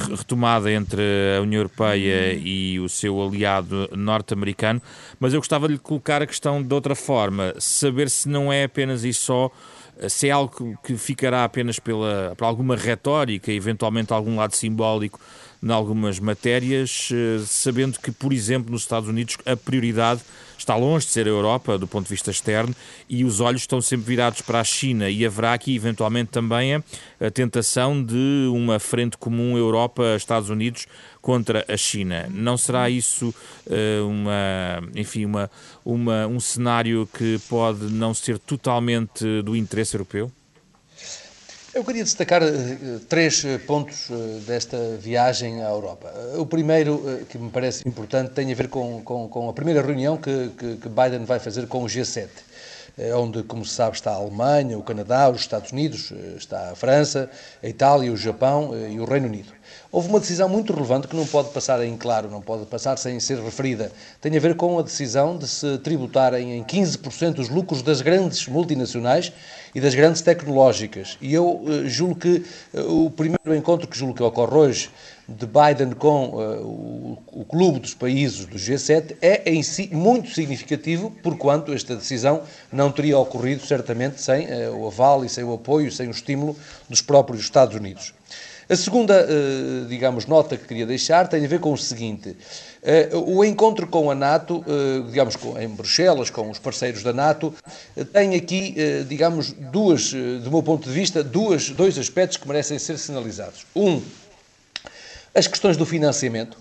retomada 0.09 0.73
entre 0.73 1.03
a 1.37 1.42
União 1.42 1.59
Europeia 1.59 2.33
e 2.33 2.81
o 2.81 2.88
seu 2.88 3.23
aliado 3.23 3.90
norte-americano, 3.95 4.81
mas 5.21 5.35
eu 5.35 5.40
gostava 5.40 5.66
de 5.68 5.75
lhe 5.75 5.79
colocar 5.79 6.23
a 6.23 6.27
questão 6.27 6.62
de 6.62 6.73
outra 6.73 6.95
forma, 6.95 7.53
saber 7.59 8.09
se 8.09 8.27
não 8.27 8.51
é 8.51 8.64
apenas 8.64 9.05
e 9.05 9.12
só 9.12 9.51
se 10.09 10.29
é 10.29 10.31
algo 10.31 10.79
que 10.83 10.97
ficará 10.97 11.45
apenas 11.45 11.79
pela, 11.79 12.33
por 12.35 12.47
alguma 12.47 12.75
retórica, 12.75 13.53
eventualmente 13.53 14.14
algum 14.14 14.37
lado 14.37 14.57
simbólico 14.57 15.21
em 15.62 15.71
algumas 15.71 16.18
matérias, 16.18 17.11
eh, 17.12 17.42
sabendo 17.47 18.01
que, 18.01 18.11
por 18.11 18.33
exemplo, 18.33 18.73
nos 18.73 18.81
Estados 18.81 19.11
Unidos 19.11 19.37
a 19.45 19.55
prioridade 19.55 20.23
está 20.62 20.77
longe 20.77 21.07
de 21.07 21.12
ser 21.12 21.27
a 21.27 21.31
Europa 21.31 21.77
do 21.77 21.87
ponto 21.87 22.05
de 22.05 22.11
vista 22.11 22.31
externo 22.31 22.75
e 23.09 23.25
os 23.25 23.40
olhos 23.40 23.62
estão 23.62 23.81
sempre 23.81 24.07
virados 24.07 24.40
para 24.40 24.61
a 24.61 24.64
China 24.64 25.11
e 25.11 25.27
haverá 25.27 25.53
aqui 25.53 25.75
eventualmente 25.75 26.31
também 26.31 26.75
a, 26.75 26.83
tentação 27.33 28.03
de 28.03 28.48
uma 28.53 28.79
frente 28.79 29.16
comum 29.16 29.57
Europa-Estados 29.57 30.51
Unidos 30.51 30.87
contra 31.20 31.64
a 31.68 31.77
China. 31.77 32.29
Não 32.31 32.57
será 32.57 32.88
isso 32.88 33.35
uh, 33.66 34.09
uma, 34.09 34.83
enfim, 34.94 35.25
uma, 35.25 35.51
uma, 35.85 36.27
um 36.27 36.40
cenário 36.40 37.09
que 37.16 37.38
pode 37.48 37.85
não 37.92 38.14
ser 38.14 38.38
totalmente 38.38 39.42
do 39.42 39.57
interesse 39.57 39.94
europeu? 39.94 40.31
Eu 41.74 41.82
queria 41.82 42.04
destacar 42.04 42.42
uh, 42.42 43.00
três 43.08 43.42
eh, 43.46 43.56
pontos 43.56 44.11
desta 44.46 44.76
viagem 45.00 45.62
à 45.62 45.70
Europa. 45.70 46.12
O 46.37 46.44
primeiro, 46.44 47.24
que 47.30 47.38
me 47.38 47.50
parece 47.50 47.88
importante, 47.88 48.32
tem 48.32 48.52
a 48.52 48.54
ver 48.54 48.68
com, 48.68 49.00
com, 49.02 49.26
com 49.26 49.48
a 49.48 49.54
primeira 49.54 49.80
reunião 49.80 50.18
que, 50.18 50.50
que, 50.50 50.76
que, 50.76 50.88
Biden 50.90 51.24
vai 51.24 51.38
fazer 51.38 51.66
com 51.66 51.82
o 51.82 51.87
G7, 51.87 52.28
onde, 53.16 53.42
como 53.44 53.64
se 53.64 53.74
sabe, 53.74 53.96
está 53.96 54.11
a 54.11 54.16
Alemanha, 54.16 54.76
o 54.76 54.82
Canadá, 54.82 55.30
os 55.30 55.40
Estados 55.40 55.72
Unidos, 55.72 56.12
está 56.37 56.72
a 56.72 56.74
França, 56.74 57.30
a 57.62 57.66
Itália, 57.66 58.12
o 58.12 58.18
Japão 58.18 58.72
e 58.76 59.00
o 59.00 59.06
Reino 59.06 59.28
Unido. 59.28 59.50
Houve 59.92 60.09
uma 60.09 60.20
decisão 60.20 60.48
muito 60.48 60.72
relevante 60.72 61.07
que 61.07 61.14
não 61.14 61.26
pode 61.26 61.50
passar 61.50 61.85
em 61.85 61.98
claro, 61.98 62.31
não 62.31 62.40
pode 62.40 62.64
passar 62.64 62.96
sem 62.96 63.20
ser 63.20 63.38
referida. 63.38 63.92
Tem 64.22 64.35
a 64.35 64.40
ver 64.40 64.57
com 64.57 64.78
a 64.78 64.83
decisão 64.83 65.37
de 65.37 65.46
se 65.46 65.76
tributarem 65.81 66.57
em 66.57 66.64
15% 66.64 67.40
os 67.40 67.50
lucros 67.50 67.83
das 67.83 68.00
grandes 68.00 68.48
multinacionais 68.48 69.31
e 69.74 69.83
das 69.83 69.94
grandes 69.94 70.22
tecnológicas. 70.22 71.18
E 71.20 71.35
eu 71.35 71.57
uh, 71.57 71.87
julgo 71.87 72.14
que 72.14 72.42
uh, 72.72 73.05
o 73.05 73.11
primeiro 73.11 73.55
encontro 73.55 73.87
que 73.87 73.94
julgo 73.94 74.14
que 74.14 74.22
ocorre 74.22 74.57
hoje 74.57 74.90
de 75.28 75.46
Biden 75.46 75.92
com 75.92 76.28
uh, 76.31 76.66
o, 76.66 77.18
o, 77.31 77.44
clube 77.44 77.81
dos 77.81 77.92
países 77.92 78.46
do 78.46 78.57
G7 78.57 79.16
é 79.20 79.42
em 79.52 79.62
si 79.62 79.90
muito 79.92 80.31
significativo, 80.31 81.11
porquanto 81.22 81.70
esta 81.70 81.94
decisão 81.94 82.40
não 82.72 82.90
teria 82.90 83.18
ocorrido 83.18 83.66
certamente 83.66 84.22
sem 84.22 84.46
o 84.70 84.87
aval 84.87 85.22
e 85.22 85.28
sem 85.28 85.44
o 85.44 85.52
apoio, 85.52 85.92
sem 85.92 86.09
o 86.09 86.12
estímulo 86.12 86.57
dos 86.88 87.02
próprios 87.02 87.42
Estados 87.42 87.76
Unidos. 87.76 88.14
A 88.68 88.77
segunda, 88.77 89.27
eh, 89.29 89.87
digamos, 89.88 90.27
nota 90.27 90.57
que 90.57 90.66
queria 90.66 90.87
deixar 90.87 91.27
tem 91.27 91.44
a 91.44 91.48
ver 91.48 91.59
com 91.59 91.72
o 91.72 91.79
seguinte. 91.79 92.37
Eh, 92.83 93.11
o 93.12 93.44
encontro 93.44 93.87
com 93.88 94.11
a 94.11 94.14
NATO, 94.14 94.64
eh, 94.66 95.03
digamos, 95.09 95.37
em 95.61 95.68
Bruxelas, 95.68 96.31
com 96.31 96.48
os 96.48 96.59
parceiros 96.59 97.03
da 97.03 97.12
NATO, 97.12 97.53
tem 98.12 98.37
aqui, 98.37 98.77
digamos, 99.09 99.53
duas, 99.53 100.12
do 100.12 100.51
meu 100.51 100.62
ponto 100.62 100.88
de 100.88 100.94
vista, 100.94 101.25
duas, 101.25 101.70
dois 101.70 101.98
aspectos 101.98 102.37
que 102.37 102.46
merecem 102.46 102.79
ser 102.79 102.98
sinalizados. 102.98 103.66
Um, 103.75 104.01
as 105.35 105.46
questões 105.46 105.77
do 105.77 105.85
financiamento, 105.85 106.57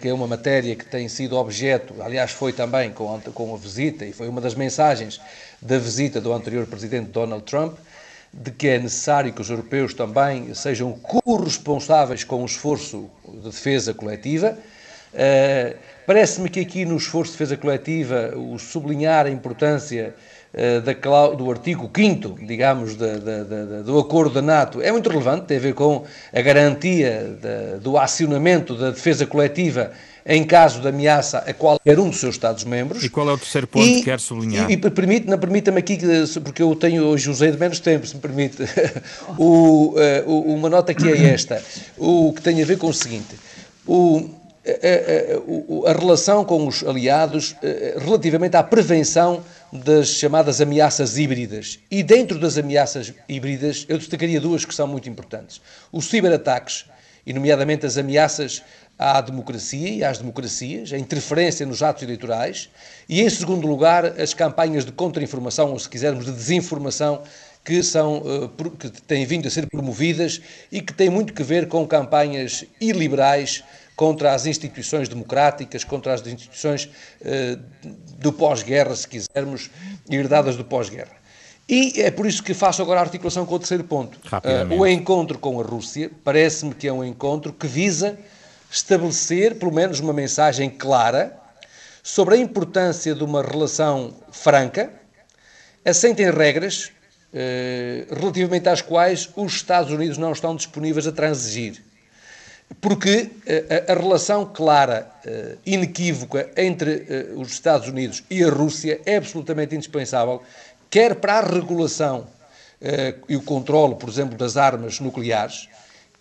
que 0.00 0.08
é 0.08 0.12
uma 0.12 0.26
matéria 0.26 0.74
que 0.74 0.86
tem 0.86 1.08
sido 1.08 1.36
objeto, 1.36 1.94
aliás, 2.00 2.30
foi 2.30 2.52
também 2.52 2.90
com 2.90 3.14
a, 3.14 3.20
com 3.30 3.54
a 3.54 3.58
visita, 3.58 4.04
e 4.04 4.12
foi 4.12 4.28
uma 4.28 4.40
das 4.40 4.54
mensagens 4.54 5.20
da 5.60 5.78
visita 5.78 6.20
do 6.20 6.32
anterior 6.32 6.66
presidente 6.66 7.10
Donald 7.10 7.44
Trump, 7.44 7.76
de 8.42 8.50
que 8.50 8.68
é 8.68 8.78
necessário 8.78 9.32
que 9.32 9.40
os 9.40 9.48
europeus 9.48 9.94
também 9.94 10.52
sejam 10.54 10.92
corresponsáveis 10.92 12.24
com 12.24 12.42
o 12.42 12.46
esforço 12.46 13.08
de 13.28 13.40
defesa 13.40 13.94
coletiva. 13.94 14.58
Uh, 15.12 15.76
Parece-me 16.06 16.50
que 16.50 16.60
aqui 16.60 16.84
no 16.84 16.96
esforço 16.96 17.32
de 17.32 17.38
defesa 17.38 17.56
coletiva, 17.56 18.34
o 18.36 18.58
sublinhar 18.58 19.24
a 19.24 19.30
importância 19.30 20.14
uh, 20.52 20.80
da, 20.82 21.28
do 21.34 21.50
artigo 21.50 21.90
5, 21.94 22.44
digamos, 22.44 22.96
da, 22.96 23.16
da, 23.16 23.82
do 23.82 23.98
acordo 23.98 24.34
da 24.34 24.42
NATO 24.42 24.82
é 24.82 24.92
muito 24.92 25.08
relevante, 25.08 25.46
tem 25.46 25.56
a 25.56 25.60
ver 25.60 25.72
com 25.72 26.04
a 26.30 26.40
garantia 26.42 27.38
do 27.80 27.96
acionamento 27.96 28.74
da 28.76 28.90
defesa 28.90 29.24
coletiva 29.26 29.92
em 30.26 30.42
caso 30.44 30.80
de 30.80 30.88
ameaça 30.88 31.38
a 31.38 31.52
qualquer 31.52 31.98
um 31.98 32.08
dos 32.08 32.18
seus 32.18 32.34
Estados-membros. 32.34 33.04
E 33.04 33.08
qual 33.08 33.28
é 33.28 33.32
o 33.32 33.38
terceiro 33.38 33.66
ponto 33.66 33.86
e, 33.86 33.96
que 33.96 34.02
quer 34.02 34.18
sublinhar? 34.18 34.70
E, 34.70 34.74
e 34.74 34.76
permite, 34.76 35.36
permita-me 35.36 35.78
aqui, 35.78 35.98
porque 36.42 36.62
eu 36.62 36.74
tenho 36.74 37.04
hoje 37.04 37.28
usei 37.28 37.50
de 37.50 37.58
menos 37.58 37.78
tempo, 37.80 38.06
se 38.06 38.14
me 38.14 38.20
permite, 38.20 38.62
o, 39.36 39.94
uh, 40.26 40.54
uma 40.54 40.70
nota 40.70 40.94
que 40.94 41.08
é 41.08 41.26
esta, 41.26 41.62
o 41.98 42.32
que 42.32 42.40
tem 42.40 42.62
a 42.62 42.64
ver 42.64 42.78
com 42.78 42.88
o 42.88 42.94
seguinte. 42.94 43.34
O, 43.86 44.30
a, 44.66 45.88
a, 45.88 45.90
a, 45.90 45.92
relação 45.92 46.42
com 46.42 46.66
os 46.66 46.82
aliados 46.82 47.54
eh, 47.62 47.96
relativamente 47.98 48.56
à 48.56 48.62
prevenção 48.62 49.44
das 49.70 50.08
chamadas 50.08 50.58
ameaças 50.58 51.18
híbridas. 51.18 51.78
E 51.90 52.02
dentro 52.02 52.38
das 52.38 52.56
ameaças 52.56 53.12
híbridas, 53.28 53.84
eu 53.90 53.98
destacaria 53.98 54.40
duas 54.40 54.64
que 54.64 54.74
são 54.74 54.86
muito 54.86 55.06
importantes. 55.06 55.60
Os 55.92 56.06
ciberataques, 56.06 56.86
e 57.26 57.32
nomeadamente 57.32 57.86
as 57.86 57.96
ameaças 57.96 58.62
à 58.98 59.20
democracia 59.20 59.88
e 59.88 60.04
às 60.04 60.18
democracias, 60.18 60.92
a 60.92 60.98
interferência 60.98 61.66
nos 61.66 61.82
atos 61.82 62.02
eleitorais, 62.02 62.70
e 63.08 63.20
em 63.20 63.28
segundo 63.28 63.66
lugar, 63.66 64.20
as 64.20 64.32
campanhas 64.32 64.84
de 64.84 64.92
contra-informação, 64.92 65.72
ou 65.72 65.78
se 65.78 65.88
quisermos, 65.88 66.24
de 66.24 66.32
desinformação, 66.32 67.22
que, 67.64 67.82
são, 67.82 68.22
eh, 68.26 68.70
que 68.78 68.90
têm 69.02 69.24
vindo 69.24 69.48
a 69.48 69.50
ser 69.50 69.66
promovidas 69.66 70.40
e 70.70 70.82
que 70.82 70.92
têm 70.92 71.08
muito 71.08 71.32
que 71.32 71.42
ver 71.42 71.66
com 71.66 71.86
campanhas 71.86 72.64
iliberais 72.80 73.64
contra 73.96 74.34
as 74.34 74.44
instituições 74.44 75.08
democráticas, 75.08 75.82
contra 75.82 76.12
as 76.12 76.26
instituições 76.26 76.90
uh, 77.20 77.88
do 78.18 78.32
pós-guerra, 78.32 78.94
se 78.96 79.06
quisermos, 79.06 79.70
herdadas 80.10 80.56
do 80.56 80.64
pós-guerra. 80.64 81.12
E 81.68 82.02
é 82.02 82.10
por 82.10 82.26
isso 82.26 82.42
que 82.42 82.52
faço 82.52 82.82
agora 82.82 83.00
a 83.00 83.02
articulação 83.04 83.46
com 83.46 83.54
o 83.54 83.58
terceiro 83.58 83.84
ponto. 83.84 84.18
Uh, 84.26 84.80
o 84.80 84.86
encontro 84.86 85.38
com 85.38 85.60
a 85.60 85.64
Rússia 85.64 86.10
parece-me 86.24 86.74
que 86.74 86.88
é 86.88 86.92
um 86.92 87.04
encontro 87.04 87.52
que 87.52 87.66
visa 87.66 88.18
estabelecer, 88.74 89.54
pelo 89.54 89.72
menos, 89.72 90.00
uma 90.00 90.12
mensagem 90.12 90.68
clara 90.68 91.32
sobre 92.02 92.34
a 92.34 92.38
importância 92.38 93.14
de 93.14 93.22
uma 93.22 93.40
relação 93.40 94.12
franca, 94.32 94.90
assente 95.84 96.22
em 96.22 96.30
regras 96.30 96.90
uh, 97.32 98.14
relativamente 98.14 98.68
às 98.68 98.82
quais 98.82 99.30
os 99.36 99.54
Estados 99.54 99.92
Unidos 99.92 100.18
não 100.18 100.32
estão 100.32 100.56
disponíveis 100.56 101.06
a 101.06 101.12
transigir. 101.12 101.80
Porque 102.80 103.30
a, 103.86 103.92
a, 103.92 103.94
relação 103.94 104.44
clara, 104.44 105.08
uh, 105.24 105.56
inequívoca 105.64 106.50
entre 106.56 107.06
uh, 107.34 107.40
os 107.40 107.52
Estados 107.52 107.88
Unidos 107.88 108.24
e 108.28 108.42
a 108.42 108.50
Rússia 108.50 109.00
é 109.06 109.16
absolutamente 109.16 109.76
indispensável, 109.76 110.42
quer 110.90 111.14
para 111.14 111.34
a 111.34 111.40
regulação 111.42 112.26
uh, 112.80 113.24
e 113.28 113.36
o 113.36 113.42
controle, 113.42 113.94
por 113.94 114.08
exemplo, 114.08 114.36
das 114.36 114.56
armas 114.56 114.98
nucleares, 114.98 115.68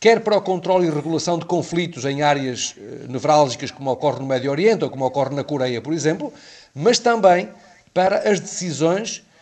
quer 0.04 0.20
para 0.20 0.36
o 0.36 0.42
controle 0.42 0.86
e 0.86 0.92
regulação 0.92 1.40
de 1.40 1.46
conflitos 1.46 2.04
em 2.04 2.22
áreas 2.22 2.76
nevrálgicas, 3.08 3.72
como 3.72 3.90
ocorre 3.90 4.20
no 4.20 4.26
Médio 4.26 4.52
Oriente 4.52 4.84
ou 4.84 4.90
como 4.90 5.06
ocorre 5.06 5.34
na 5.34 5.46
Coreia, 5.46 5.82
por 5.82 5.94
exemplo, 5.94 6.34
mas 6.76 7.00
também 7.00 7.48
para 7.94 8.30
as 8.30 8.38
decisões 8.38 9.24
eh, 9.24 9.33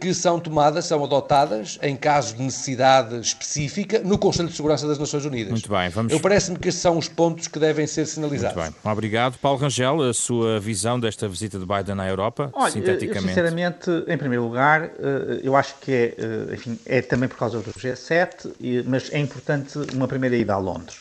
que 0.00 0.14
são 0.14 0.40
tomadas, 0.40 0.86
são 0.86 1.04
adotadas, 1.04 1.78
em 1.82 1.94
caso 1.94 2.34
de 2.34 2.42
necessidade 2.42 3.20
específica, 3.20 3.98
no 3.98 4.16
Conselho 4.16 4.48
de 4.48 4.56
Segurança 4.56 4.88
das 4.88 4.98
Nações 4.98 5.26
Unidas. 5.26 5.52
Muito 5.52 5.68
bem, 5.68 5.90
vamos... 5.90 6.12
Eu 6.12 6.20
parece-me 6.20 6.58
que 6.58 6.68
esses 6.68 6.80
são 6.80 6.96
os 6.96 7.06
pontos 7.06 7.48
que 7.48 7.58
devem 7.58 7.86
ser 7.86 8.06
sinalizados. 8.06 8.56
Muito 8.56 8.74
bem. 8.82 8.92
Obrigado. 8.92 9.38
Paulo 9.38 9.58
Rangel, 9.58 10.02
a 10.02 10.14
sua 10.14 10.58
visão 10.58 10.98
desta 10.98 11.28
visita 11.28 11.58
de 11.58 11.66
Biden 11.66 12.00
à 12.00 12.08
Europa, 12.08 12.50
Olha, 12.54 12.70
sinteticamente. 12.70 13.18
Eu, 13.18 13.28
sinceramente, 13.28 13.90
em 14.06 14.16
primeiro 14.16 14.44
lugar, 14.44 14.84
eh, 14.84 15.40
eu 15.42 15.54
acho 15.54 15.74
que 15.80 15.92
é, 15.92 16.14
eh, 16.16 16.54
enfim, 16.54 16.78
é 16.86 17.02
também 17.02 17.28
por 17.28 17.36
causa 17.36 17.60
do 17.60 17.70
G7, 17.70 18.84
mas 18.86 19.12
é 19.12 19.18
importante 19.18 19.78
uma 19.94 20.08
primeira 20.08 20.36
ida 20.36 20.54
a 20.54 20.58
Londres. 20.58 20.96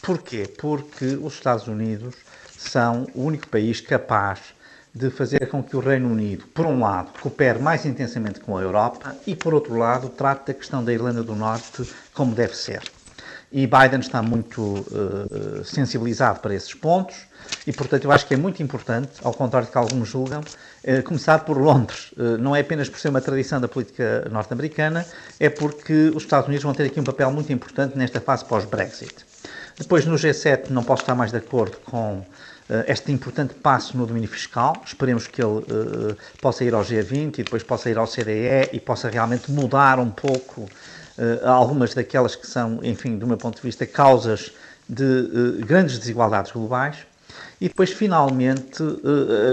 Porquê? 0.00 0.48
Porque 0.58 1.04
os 1.20 1.34
Estados 1.34 1.66
Unidos 1.66 2.14
são 2.56 3.06
o 3.14 3.24
único 3.24 3.48
país 3.48 3.80
capaz 3.80 4.55
de 4.96 5.10
fazer 5.10 5.46
com 5.50 5.62
que 5.62 5.76
o 5.76 5.80
Reino 5.80 6.10
Unido, 6.10 6.46
por 6.54 6.64
um 6.64 6.80
lado, 6.80 7.10
coopere 7.20 7.58
mais 7.58 7.84
intensamente 7.84 8.40
com 8.40 8.56
a 8.56 8.62
Europa 8.62 9.14
e, 9.26 9.36
por 9.36 9.52
outro 9.52 9.76
lado, 9.76 10.08
trate 10.08 10.46
da 10.46 10.54
questão 10.54 10.82
da 10.82 10.90
Irlanda 10.90 11.22
do 11.22 11.36
Norte 11.36 11.86
como 12.14 12.34
deve 12.34 12.56
ser. 12.56 12.80
E 13.52 13.66
Biden 13.66 14.00
está 14.00 14.22
muito 14.22 14.62
uh, 14.62 15.62
sensibilizado 15.64 16.40
para 16.40 16.54
esses 16.54 16.72
pontos 16.72 17.14
e, 17.66 17.74
portanto, 17.74 18.04
eu 18.04 18.10
acho 18.10 18.26
que 18.26 18.32
é 18.32 18.36
muito 18.38 18.62
importante, 18.62 19.10
ao 19.22 19.34
contrário 19.34 19.68
do 19.68 19.70
que 19.70 19.76
alguns 19.76 20.08
julgam, 20.08 20.40
uh, 20.40 21.02
começar 21.02 21.40
por 21.40 21.58
Londres. 21.58 22.12
Uh, 22.12 22.38
não 22.38 22.56
é 22.56 22.60
apenas 22.60 22.88
por 22.88 22.98
ser 22.98 23.10
uma 23.10 23.20
tradição 23.20 23.60
da 23.60 23.68
política 23.68 24.26
norte-americana, 24.32 25.04
é 25.38 25.50
porque 25.50 26.10
os 26.14 26.22
Estados 26.22 26.48
Unidos 26.48 26.64
vão 26.64 26.72
ter 26.72 26.84
aqui 26.84 26.98
um 26.98 27.04
papel 27.04 27.30
muito 27.30 27.52
importante 27.52 27.98
nesta 27.98 28.18
fase 28.18 28.46
pós-Brexit. 28.46 29.14
Depois, 29.78 30.06
no 30.06 30.16
G7, 30.16 30.70
não 30.70 30.82
posso 30.82 31.02
estar 31.02 31.14
mais 31.14 31.30
de 31.30 31.36
acordo 31.36 31.76
com 31.84 32.24
este 32.86 33.12
importante 33.12 33.54
passo 33.54 33.96
no 33.96 34.06
domínio 34.06 34.28
fiscal. 34.28 34.76
Esperemos 34.84 35.26
que 35.26 35.40
ele 35.40 35.58
uh, 35.58 36.16
possa 36.40 36.64
ir 36.64 36.74
ao 36.74 36.82
G20 36.82 37.38
e 37.38 37.42
depois 37.44 37.62
possa 37.62 37.88
ir 37.88 37.96
ao 37.96 38.06
CDE 38.06 38.70
e 38.72 38.80
possa 38.80 39.08
realmente 39.08 39.50
mudar 39.50 39.98
um 40.00 40.10
pouco 40.10 40.62
uh, 40.62 41.46
algumas 41.46 41.94
daquelas 41.94 42.34
que 42.34 42.46
são, 42.46 42.80
enfim, 42.82 43.18
do 43.18 43.26
meu 43.26 43.36
ponto 43.36 43.56
de 43.56 43.62
vista, 43.62 43.86
causas 43.86 44.52
de 44.88 45.04
uh, 45.04 45.64
grandes 45.64 45.98
desigualdades 45.98 46.50
globais. 46.50 46.98
E 47.60 47.68
depois, 47.68 47.90
finalmente, 47.90 48.82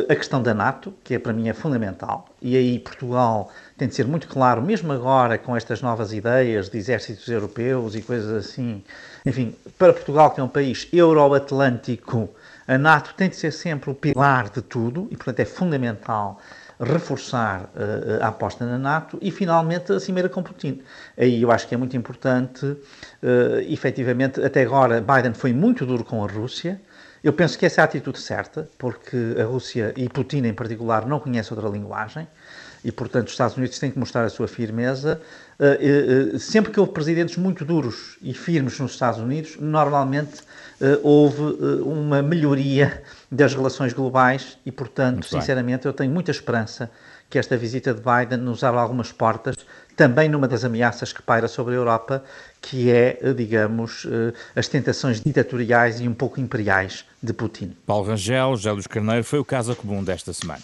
a 0.09 0.15
questão 0.15 0.43
da 0.43 0.53
NATO, 0.53 0.93
que 1.05 1.13
é, 1.13 1.19
para 1.19 1.31
mim 1.31 1.47
é 1.47 1.53
fundamental. 1.53 2.27
E 2.41 2.57
aí 2.57 2.77
Portugal 2.77 3.49
tem 3.77 3.87
de 3.87 3.95
ser 3.95 4.05
muito 4.05 4.27
claro, 4.27 4.61
mesmo 4.61 4.91
agora 4.91 5.37
com 5.37 5.55
estas 5.55 5.81
novas 5.81 6.11
ideias 6.11 6.69
de 6.69 6.77
exércitos 6.77 7.27
europeus 7.29 7.95
e 7.95 8.01
coisas 8.01 8.45
assim. 8.45 8.83
Enfim, 9.25 9.55
para 9.77 9.93
Portugal, 9.93 10.31
que 10.31 10.41
é 10.41 10.43
um 10.43 10.49
país 10.49 10.87
euroatlântico, 10.91 12.29
a 12.67 12.77
NATO 12.77 13.13
tem 13.15 13.29
de 13.29 13.35
ser 13.35 13.51
sempre 13.51 13.89
o 13.89 13.95
pilar 13.95 14.49
de 14.49 14.61
tudo 14.61 15.07
e, 15.11 15.15
portanto, 15.15 15.39
é 15.39 15.45
fundamental 15.45 16.39
reforçar 16.79 17.63
uh, 17.63 18.23
a 18.23 18.27
aposta 18.27 18.65
na 18.65 18.77
NATO 18.77 19.17
e, 19.21 19.31
finalmente, 19.31 19.91
a 19.91 19.99
cimeira 19.99 20.29
com 20.29 20.41
Putin. 20.41 20.81
Aí 21.17 21.41
eu 21.41 21.51
acho 21.51 21.67
que 21.67 21.75
é 21.75 21.77
muito 21.77 21.95
importante, 21.95 22.65
uh, 22.65 22.79
efetivamente, 23.67 24.41
até 24.43 24.63
agora 24.63 25.01
Biden 25.01 25.33
foi 25.33 25.53
muito 25.53 25.85
duro 25.85 26.03
com 26.03 26.23
a 26.23 26.27
Rússia. 26.27 26.81
Eu 27.23 27.31
penso 27.31 27.57
que 27.57 27.65
essa 27.65 27.81
é 27.81 27.83
a 27.83 27.85
atitude 27.85 28.19
certa, 28.19 28.67
porque 28.77 29.35
a 29.39 29.45
Rússia 29.45 29.93
e 29.95 30.09
Putin 30.09 30.43
em 30.45 30.53
particular 30.53 31.05
não 31.05 31.19
conhecem 31.19 31.55
outra 31.55 31.71
linguagem 31.71 32.27
e, 32.83 32.91
portanto, 32.91 33.27
os 33.27 33.33
Estados 33.33 33.55
Unidos 33.55 33.79
têm 33.79 33.89
que 33.89 33.97
mostrar 33.97 34.25
a 34.25 34.29
sua 34.29 34.47
firmeza. 34.47 35.21
Uh, 35.59 36.35
uh, 36.35 36.39
sempre 36.39 36.71
que 36.71 36.79
houve 36.79 36.91
presidentes 36.91 37.37
muito 37.37 37.63
duros 37.63 38.17
e 38.21 38.33
firmes 38.33 38.79
nos 38.79 38.91
Estados 38.91 39.19
Unidos, 39.19 39.57
normalmente 39.59 40.41
houve 41.01 41.41
uma 41.83 42.21
melhoria 42.21 43.01
das 43.31 43.55
relações 43.55 43.93
globais 43.93 44.57
e, 44.65 44.71
portanto, 44.71 45.25
sinceramente, 45.25 45.85
eu 45.85 45.93
tenho 45.93 46.11
muita 46.11 46.29
esperança 46.29 46.91
que 47.29 47.39
esta 47.39 47.55
visita 47.55 47.93
de 47.93 48.01
Biden 48.01 48.39
nos 48.39 48.65
abra 48.65 48.81
algumas 48.81 49.09
portas, 49.09 49.55
também 49.95 50.27
numa 50.27 50.45
das 50.45 50.65
ameaças 50.65 51.13
que 51.13 51.21
paira 51.21 51.47
sobre 51.47 51.73
a 51.73 51.77
Europa, 51.77 52.21
que 52.61 52.91
é, 52.91 53.17
digamos, 53.33 54.05
as 54.53 54.67
tentações 54.67 55.21
ditatoriais 55.21 56.01
e 56.01 56.07
um 56.07 56.13
pouco 56.13 56.41
imperiais 56.41 57.05
de 57.21 57.31
Putin. 57.31 57.77
Paulo 57.85 58.07
Rangel, 58.07 58.57
José 58.57 58.71
Luís 58.73 58.87
Carneiro, 58.87 59.23
foi 59.23 59.39
o 59.39 59.45
caso 59.45 59.73
comum 59.77 60.03
desta 60.03 60.33
semana. 60.33 60.63